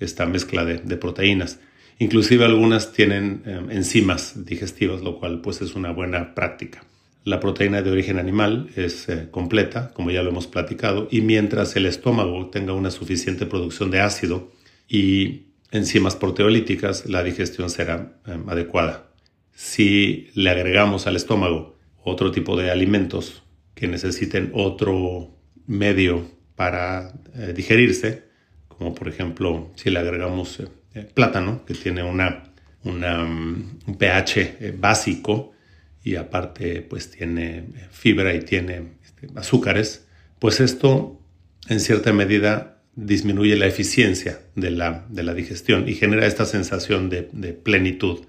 esta 0.00 0.24
mezcla 0.24 0.64
de 0.64 0.96
proteínas. 0.96 1.58
Inclusive 1.98 2.44
algunas 2.44 2.92
tienen 2.92 3.42
eh, 3.46 3.60
enzimas 3.70 4.44
digestivas, 4.44 5.02
lo 5.02 5.18
cual 5.18 5.40
pues 5.40 5.60
es 5.62 5.74
una 5.74 5.92
buena 5.92 6.34
práctica. 6.34 6.84
La 7.24 7.40
proteína 7.40 7.80
de 7.80 7.90
origen 7.90 8.18
animal 8.18 8.68
es 8.76 9.08
eh, 9.08 9.28
completa, 9.30 9.92
como 9.94 10.10
ya 10.10 10.22
lo 10.22 10.28
hemos 10.28 10.46
platicado, 10.46 11.08
y 11.10 11.22
mientras 11.22 11.74
el 11.74 11.86
estómago 11.86 12.50
tenga 12.50 12.74
una 12.74 12.90
suficiente 12.90 13.46
producción 13.46 13.90
de 13.90 14.00
ácido 14.00 14.52
y 14.86 15.46
enzimas 15.70 16.16
proteolíticas, 16.16 17.06
la 17.06 17.22
digestión 17.22 17.70
será 17.70 18.18
eh, 18.26 18.38
adecuada. 18.46 19.08
Si 19.54 20.28
le 20.34 20.50
agregamos 20.50 21.06
al 21.06 21.16
estómago 21.16 21.78
otro 22.02 22.30
tipo 22.30 22.58
de 22.58 22.70
alimentos 22.70 23.42
que 23.74 23.88
necesiten 23.88 24.50
otro 24.52 25.34
medio 25.66 26.30
para 26.56 27.14
eh, 27.34 27.54
digerirse, 27.56 28.24
como 28.68 28.94
por 28.94 29.08
ejemplo 29.08 29.70
si 29.76 29.88
le 29.88 29.98
agregamos 29.98 30.62
eh, 30.94 31.06
plátano, 31.12 31.64
que 31.64 31.74
tiene 31.74 32.02
una, 32.02 32.44
mm, 32.82 32.92
un 33.86 33.96
pH 33.98 34.72
básico 34.78 35.52
y 36.02 36.16
aparte 36.16 36.82
pues 36.82 37.10
tiene 37.10 37.64
fibra 37.90 38.34
y 38.34 38.40
tiene 38.40 38.92
este, 39.04 39.28
azúcares, 39.36 40.06
pues 40.38 40.60
esto 40.60 41.18
en 41.68 41.80
cierta 41.80 42.12
medida 42.12 42.74
disminuye 42.96 43.56
la 43.56 43.66
eficiencia 43.66 44.40
de 44.54 44.70
la, 44.70 45.06
de 45.08 45.22
la 45.22 45.34
digestión 45.34 45.88
y 45.88 45.94
genera 45.94 46.26
esta 46.26 46.44
sensación 46.44 47.08
de, 47.10 47.22
plenitud 47.22 48.20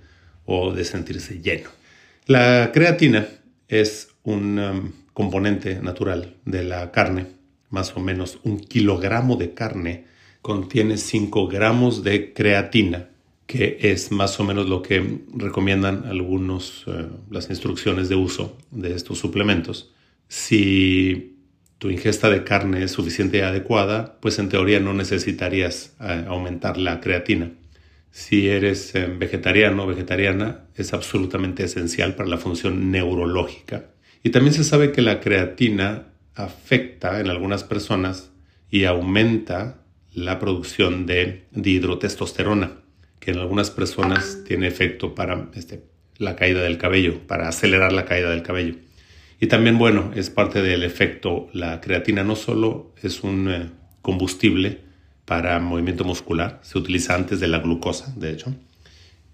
o 0.45 0.73
de 0.73 0.86
sentirse 0.86 1.41
lleno. 1.41 1.69
La 2.25 2.71
creatina 2.73 3.28
es 3.67 4.10
un 4.23 4.58
um, 4.58 4.91
componente 5.13 5.80
natural 5.82 6.36
de 6.45 6.63
la 6.63 6.91
carne, 6.91 7.28
más 7.69 7.95
o 7.95 7.99
menos 7.99 8.39
un 8.43 8.60
kilogramo 8.60 9.36
de 9.36 9.54
carne 9.54 10.06
contiene 10.45 10.97
5 10.97 11.47
gramos 11.47 12.03
de 12.03 12.31
creatina, 12.31 13.10
que 13.47 13.79
es 13.81 14.12
más 14.12 14.39
o 14.39 14.43
menos 14.43 14.69
lo 14.69 14.84
que 14.84 15.21
recomiendan 15.34 16.05
algunos 16.05 16.86
uh, 16.86 17.08
las 17.31 17.49
instrucciones 17.49 18.10
de 18.10 18.15
uso 18.15 18.55
de 18.69 18.93
estos 18.93 19.17
suplementos. 19.17 19.91
Si 20.27 21.39
tu 21.79 21.89
ingesta 21.89 22.29
de 22.29 22.43
carne 22.43 22.84
es 22.84 22.91
suficiente 22.91 23.39
y 23.39 23.41
adecuada, 23.41 24.19
pues 24.21 24.38
en 24.38 24.49
teoría 24.49 24.79
no 24.79 24.93
necesitarías 24.93 25.95
eh, 25.99 26.25
aumentar 26.27 26.77
la 26.77 27.01
creatina. 27.01 27.49
Si 28.12 28.47
eres 28.47 28.93
eh, 28.93 29.08
vegetariano 29.08 29.86
o 29.86 29.88
vegetariana, 29.88 30.67
es 30.75 30.93
absolutamente 30.93 31.63
esencial 31.63 32.13
para 32.13 32.29
la 32.29 32.38
función 32.38 32.91
neurológica. 32.91 33.86
Y 34.21 34.29
también 34.29 34.53
se 34.53 34.63
sabe 34.63 34.91
que 34.91 35.01
la 35.01 35.21
creatina 35.21 36.10
afecta 36.36 37.19
en 37.19 37.31
algunas 37.31 37.63
personas 37.63 38.31
y 38.69 38.84
aumenta 38.84 39.81
la 40.15 40.39
producción 40.39 41.06
de 41.06 41.43
dihidrotestosterona, 41.51 42.71
que 43.19 43.32
en 43.32 43.38
algunas 43.38 43.69
personas 43.69 44.43
tiene 44.47 44.67
efecto 44.67 45.13
para 45.13 45.49
este, 45.56 45.84
la 46.17 46.36
caída 46.36 46.62
del 46.62 46.78
cabello, 46.78 47.19
para 47.28 47.49
acelerar 47.49 47.91
la 47.91 48.06
caída 48.06 48.30
del 48.30 48.41
cabello. 48.41 48.75
Y 49.39 49.47
también, 49.47 49.78
bueno, 49.78 50.12
es 50.15 50.30
parte 50.30 50.62
del 50.62 50.84
efecto, 50.84 51.49
la 51.51 51.82
creatina 51.82 52.23
no 52.23 52.36
solo 52.36 52.93
es 53.04 53.23
un 53.23 53.49
eh, 53.49 53.69
combustible 54.01 54.80
para 55.25 55.60
movimiento 55.60 56.06
muscular, 56.06 56.60
se 56.63 56.78
utiliza 56.78 57.13
antes 57.13 57.39
de 57.39 57.49
la 57.49 57.60
glucosa, 57.60 58.13
de 58.15 58.32
hecho, 58.32 58.56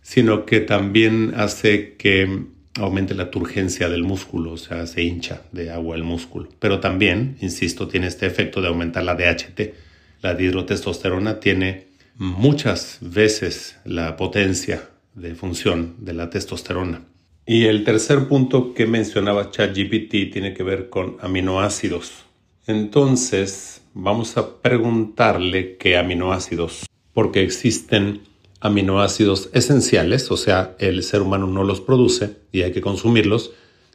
sino 0.02 0.46
que 0.46 0.62
también 0.62 1.34
hace 1.36 1.96
que 1.96 2.46
aumente 2.76 3.14
la 3.14 3.30
turgencia 3.30 3.90
del 3.90 4.04
músculo, 4.04 4.54
o 4.54 4.58
sea, 4.58 4.88
se 4.88 5.04
hincha 5.04 5.44
de 5.52 5.70
agua 5.70 5.96
el 5.96 6.04
músculo. 6.04 6.50
Pero 6.60 6.80
también, 6.80 7.38
insisto, 7.42 7.88
tiene 7.88 8.08
este 8.08 8.26
efecto 8.26 8.62
de 8.62 8.70
aumentar 8.70 9.04
la 9.04 9.16
DHT. 9.16 9.91
La 10.22 10.36
dihidrotestosterona 10.36 11.40
tiene 11.40 11.88
muchas 12.16 13.00
veces 13.02 13.78
la 13.86 14.16
potencia 14.16 14.90
de 15.16 15.36
función 15.36 15.96
de 16.00 16.14
la 16.14 16.30
testosterona. 16.30 17.02
Y 17.46 17.66
el 17.66 17.84
tercer 17.84 18.28
punto 18.28 18.74
que 18.74 18.86
mencionaba 18.86 19.50
ChatGPT 19.50 20.32
tiene 20.32 20.54
que 20.54 20.64
ver 20.64 20.90
con 20.90 21.18
aminoácidos. 21.22 22.26
Entonces, 22.68 23.82
vamos 23.94 24.38
a 24.38 24.62
preguntarle 24.62 25.78
qué 25.78 25.98
aminoácidos, 25.98 26.86
porque 27.14 27.42
existen 27.42 28.22
aminoácidos 28.60 29.50
esenciales, 29.54 30.30
o 30.30 30.38
sea, 30.38 30.76
el 30.78 31.02
ser 31.02 31.24
humano 31.24 31.48
no 31.48 31.64
los 31.64 31.82
produce 31.82 32.38
y 32.52 32.62
hay 32.62 32.72
que 32.72 32.82
consumirlos, 32.82 33.52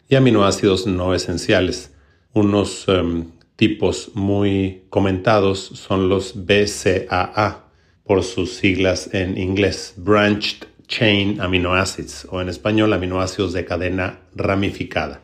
y 0.09 0.17
aminoácidos 0.17 0.89
no 0.89 1.15
esenciales. 1.15 1.93
Unos 2.33 2.85
em, 2.89 3.27
tipos 3.57 4.11
muy 4.15 4.85
comentados 4.91 5.61
son 5.61 6.09
los 6.09 6.47
BCAA, 6.47 7.65
por 8.05 8.23
sus 8.23 8.55
siglas 8.55 9.13
en 9.13 9.37
inglés, 9.37 9.95
Branched 9.97 10.69
chain 10.87 11.41
aminoacids 11.41 12.29
o 12.31 12.41
en 12.41 12.49
español 12.49 12.93
aminoácidos 12.93 13.53
de 13.53 13.65
cadena 13.65 14.21
ramificada. 14.35 15.23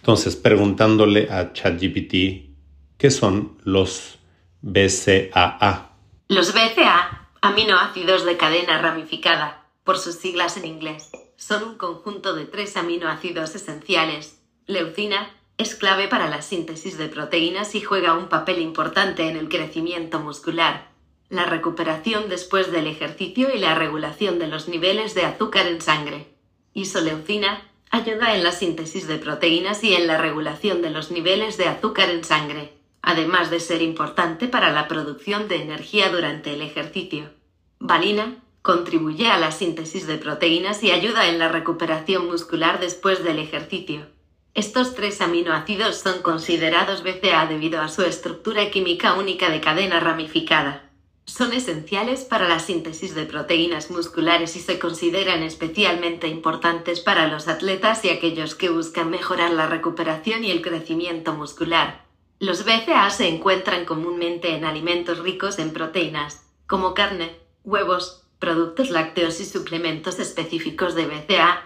Entonces, 0.00 0.34
preguntándole 0.36 1.30
a 1.30 1.52
ChatGPT 1.52 2.50
qué 2.98 3.10
son 3.10 3.58
los 3.62 4.18
BCAA. 4.62 5.92
Los 6.28 6.52
BCAA, 6.52 7.30
aminoácidos 7.40 8.24
de 8.26 8.36
cadena 8.36 8.82
ramificada, 8.82 9.66
por 9.84 9.98
sus 9.98 10.16
siglas 10.16 10.56
en 10.56 10.64
inglés, 10.64 11.10
son 11.36 11.62
un 11.62 11.74
conjunto 11.76 12.34
de 12.34 12.46
tres 12.46 12.76
aminoácidos 12.76 13.54
esenciales. 13.54 14.40
Leucina 14.66 15.30
es 15.58 15.74
clave 15.74 16.08
para 16.08 16.28
la 16.28 16.42
síntesis 16.42 16.98
de 16.98 17.08
proteínas 17.08 17.74
y 17.74 17.80
juega 17.80 18.14
un 18.14 18.28
papel 18.28 18.60
importante 18.60 19.28
en 19.28 19.36
el 19.36 19.48
crecimiento 19.48 20.20
muscular 20.20 20.94
la 21.34 21.46
recuperación 21.46 22.28
después 22.28 22.70
del 22.70 22.86
ejercicio 22.86 23.54
y 23.54 23.58
la 23.58 23.74
regulación 23.74 24.38
de 24.38 24.46
los 24.46 24.68
niveles 24.68 25.14
de 25.14 25.24
azúcar 25.24 25.66
en 25.66 25.80
sangre. 25.80 26.28
Isoleucina 26.74 27.62
ayuda 27.90 28.36
en 28.36 28.42
la 28.42 28.52
síntesis 28.52 29.06
de 29.06 29.18
proteínas 29.18 29.82
y 29.84 29.94
en 29.94 30.06
la 30.06 30.18
regulación 30.18 30.82
de 30.82 30.90
los 30.90 31.10
niveles 31.10 31.56
de 31.56 31.66
azúcar 31.66 32.10
en 32.10 32.24
sangre, 32.24 32.72
además 33.02 33.50
de 33.50 33.60
ser 33.60 33.82
importante 33.82 34.48
para 34.48 34.72
la 34.72 34.88
producción 34.88 35.48
de 35.48 35.62
energía 35.62 36.08
durante 36.10 36.54
el 36.54 36.62
ejercicio. 36.62 37.30
Valina 37.78 38.36
contribuye 38.62 39.28
a 39.28 39.38
la 39.38 39.52
síntesis 39.52 40.06
de 40.06 40.18
proteínas 40.18 40.82
y 40.82 40.90
ayuda 40.90 41.28
en 41.28 41.38
la 41.38 41.48
recuperación 41.48 42.26
muscular 42.26 42.80
después 42.80 43.22
del 43.22 43.38
ejercicio. 43.38 44.06
Estos 44.54 44.94
tres 44.94 45.20
aminoácidos 45.20 45.96
son 45.96 46.22
considerados 46.22 47.02
BCA 47.02 47.46
debido 47.46 47.80
a 47.80 47.88
su 47.88 48.02
estructura 48.02 48.70
química 48.70 49.14
única 49.14 49.50
de 49.50 49.60
cadena 49.60 49.98
ramificada. 49.98 50.88
Son 51.24 51.52
esenciales 51.52 52.22
para 52.22 52.48
la 52.48 52.60
síntesis 52.60 53.16
de 53.16 53.24
proteínas 53.24 53.90
musculares 53.90 54.54
y 54.54 54.60
se 54.60 54.78
consideran 54.78 55.42
especialmente 55.42 56.28
importantes 56.28 57.00
para 57.00 57.26
los 57.26 57.48
atletas 57.48 58.04
y 58.04 58.10
aquellos 58.10 58.54
que 58.54 58.68
buscan 58.68 59.10
mejorar 59.10 59.50
la 59.50 59.66
recuperación 59.66 60.44
y 60.44 60.52
el 60.52 60.62
crecimiento 60.62 61.34
muscular. 61.34 62.04
Los 62.38 62.64
BCA 62.64 63.10
se 63.10 63.26
encuentran 63.26 63.84
comúnmente 63.84 64.54
en 64.54 64.64
alimentos 64.64 65.18
ricos 65.18 65.58
en 65.58 65.72
proteínas, 65.72 66.46
como 66.68 66.94
carne, 66.94 67.34
huevos, 67.64 68.22
productos 68.38 68.90
lácteos 68.90 69.40
y 69.40 69.46
suplementos 69.46 70.20
específicos 70.20 70.94
de 70.94 71.06
BCA. 71.06 71.62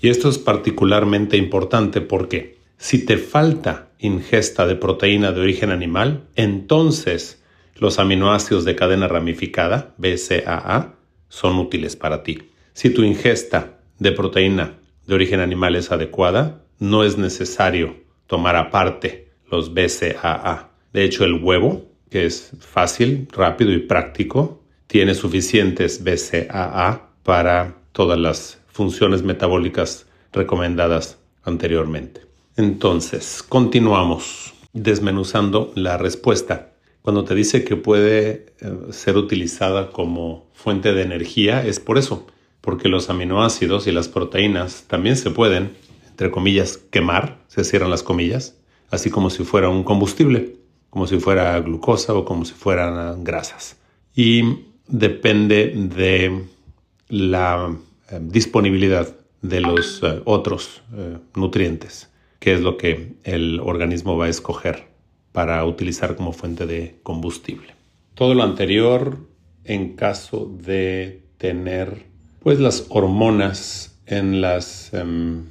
Y 0.00 0.08
esto 0.08 0.28
es 0.28 0.38
particularmente 0.38 1.36
importante 1.36 2.00
porque 2.00 2.58
si 2.78 3.04
te 3.04 3.16
falta 3.16 3.90
ingesta 3.98 4.66
de 4.66 4.76
proteína 4.76 5.32
de 5.32 5.40
origen 5.40 5.70
animal, 5.70 6.24
entonces 6.34 7.42
los 7.76 7.98
aminoácidos 7.98 8.64
de 8.64 8.76
cadena 8.76 9.08
ramificada, 9.08 9.94
BCAA, 9.98 10.94
son 11.28 11.58
útiles 11.58 11.96
para 11.96 12.22
ti. 12.22 12.50
Si 12.72 12.90
tu 12.90 13.02
ingesta 13.02 13.78
de 13.98 14.12
proteína 14.12 14.78
de 15.06 15.14
origen 15.14 15.40
animal 15.40 15.76
es 15.76 15.90
adecuada, 15.90 16.62
no 16.78 17.04
es 17.04 17.16
necesario 17.16 17.96
tomar 18.26 18.56
aparte 18.56 19.28
los 19.50 19.72
BCAA. 19.72 20.70
De 20.92 21.04
hecho, 21.04 21.24
el 21.24 21.42
huevo, 21.42 21.86
que 22.10 22.26
es 22.26 22.52
fácil, 22.60 23.28
rápido 23.32 23.72
y 23.72 23.78
práctico, 23.78 24.62
tiene 24.86 25.14
suficientes 25.14 26.02
BCAA 26.04 27.10
para 27.22 27.76
todas 27.92 28.18
las 28.18 28.60
funciones 28.76 29.22
metabólicas 29.22 30.06
recomendadas 30.32 31.18
anteriormente. 31.42 32.20
Entonces, 32.56 33.42
continuamos 33.42 34.52
desmenuzando 34.72 35.72
la 35.74 35.96
respuesta 35.96 36.72
cuando 37.06 37.24
te 37.24 37.36
dice 37.36 37.62
que 37.62 37.76
puede 37.76 38.46
eh, 38.60 38.72
ser 38.90 39.16
utilizada 39.16 39.92
como 39.92 40.50
fuente 40.52 40.92
de 40.92 41.02
energía, 41.02 41.64
es 41.64 41.78
por 41.78 41.98
eso, 41.98 42.26
porque 42.60 42.88
los 42.88 43.08
aminoácidos 43.08 43.86
y 43.86 43.92
las 43.92 44.08
proteínas 44.08 44.84
también 44.88 45.16
se 45.16 45.30
pueden, 45.30 45.76
entre 46.08 46.32
comillas, 46.32 46.78
quemar, 46.78 47.38
se 47.46 47.62
cierran 47.62 47.90
las 47.90 48.02
comillas, 48.02 48.56
así 48.90 49.08
como 49.08 49.30
si 49.30 49.44
fuera 49.44 49.68
un 49.68 49.84
combustible, 49.84 50.56
como 50.90 51.06
si 51.06 51.20
fuera 51.20 51.58
glucosa 51.60 52.12
o 52.12 52.24
como 52.24 52.44
si 52.44 52.54
fueran 52.54 53.22
grasas. 53.22 53.76
Y 54.16 54.64
depende 54.88 55.72
de 55.76 56.42
la 57.08 57.72
eh, 58.10 58.20
disponibilidad 58.20 59.16
de 59.42 59.60
los 59.60 60.02
eh, 60.02 60.20
otros 60.24 60.82
nutrientes, 61.34 62.10
que 62.38 62.54
es 62.54 62.60
lo 62.60 62.76
que 62.76 63.14
el 63.24 63.60
organismo 63.60 64.16
va 64.16 64.26
a 64.26 64.28
escoger 64.28 64.88
para 65.32 65.64
utilizar 65.64 66.16
como 66.16 66.32
fuente 66.32 66.66
de 66.66 66.98
combustible. 67.02 67.74
Todo 68.14 68.34
lo 68.34 68.42
anterior 68.42 69.18
en 69.64 69.94
caso 69.94 70.50
de 70.62 71.22
tener 71.36 72.06
pues 72.40 72.60
las 72.60 72.86
hormonas 72.88 73.98
en 74.06 74.40
las 74.40 74.94
em, 74.94 75.44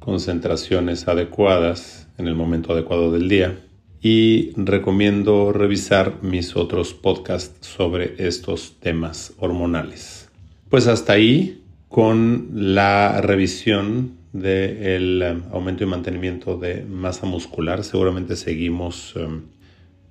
concentraciones 0.00 1.08
adecuadas 1.08 2.08
en 2.18 2.26
el 2.26 2.34
momento 2.34 2.72
adecuado 2.72 3.10
del 3.12 3.28
día 3.28 3.64
y 4.02 4.52
recomiendo 4.56 5.52
revisar 5.52 6.22
mis 6.22 6.56
otros 6.56 6.92
podcasts 6.92 7.66
sobre 7.66 8.16
estos 8.18 8.78
temas 8.80 9.32
hormonales. 9.38 10.28
Pues 10.68 10.86
hasta 10.88 11.14
ahí 11.14 11.63
con 11.94 12.48
la 12.52 13.20
revisión 13.20 14.16
del 14.32 15.22
um, 15.46 15.54
aumento 15.54 15.84
y 15.84 15.86
mantenimiento 15.86 16.56
de 16.56 16.82
masa 16.82 17.24
muscular. 17.24 17.84
Seguramente 17.84 18.34
seguimos 18.34 19.14
um, 19.14 19.42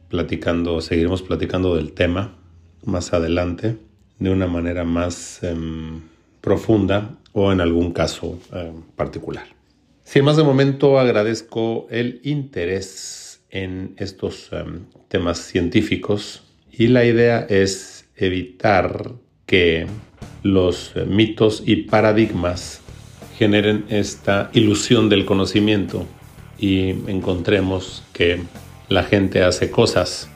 platicando, 0.08 0.80
seguiremos 0.80 1.22
platicando 1.24 1.76
del 1.76 1.92
tema 1.92 2.38
más 2.86 3.12
adelante 3.12 3.76
de 4.18 4.30
una 4.30 4.48
manera 4.48 4.86
más 4.86 5.42
um, 5.44 6.00
profunda 6.40 7.18
o 7.34 7.52
en 7.52 7.60
algún 7.60 7.92
caso 7.92 8.40
particular. 8.96 9.48
Sin 10.06 10.24
más 10.24 10.38
de 10.38 10.44
momento 10.44 11.00
agradezco 11.00 11.88
el 11.90 12.22
interés 12.24 13.44
en 13.50 13.94
estos 13.98 14.52
temas 15.10 15.38
científicos 15.40 16.44
y 16.72 16.88
la 16.88 17.04
idea 17.04 17.46
es 17.50 18.10
evitar 18.16 19.12
que 19.46 19.86
los 20.44 20.92
mitos 21.08 21.64
y 21.66 21.78
paradigmas 21.84 22.82
generen 23.38 23.86
esta 23.90 24.50
ilusión 24.54 25.10
del 25.10 25.26
conocimiento 25.26 26.06
y 26.60 26.90
encontremos 27.10 28.04
que 28.14 28.44
la 28.90 29.04
gente 29.04 29.44
hace 29.44 29.72
cosas 29.72 30.30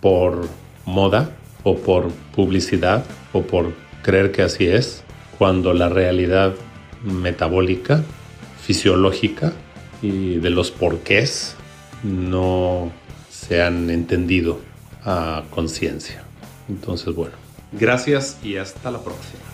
por 0.00 0.46
moda 0.84 1.30
o 1.62 1.76
por 1.76 2.10
publicidad 2.34 3.04
o 3.32 3.42
por 3.42 3.72
creer 4.02 4.32
que 4.32 4.42
así 4.42 4.66
es, 4.66 5.02
cuando 5.38 5.72
la 5.72 5.88
realidad 5.88 6.54
metabólica, 7.02 8.04
fisiológica 8.62 9.52
y 10.02 10.36
de 10.36 10.50
los 10.50 10.70
porqués 10.70 11.56
no 12.02 12.92
se 13.30 13.62
han 13.62 13.90
entendido 13.90 14.60
a 15.04 15.44
conciencia. 15.50 16.22
Entonces, 16.68 17.14
bueno, 17.14 17.34
gracias 17.72 18.38
y 18.42 18.56
hasta 18.56 18.90
la 18.90 19.00
próxima. 19.02 19.53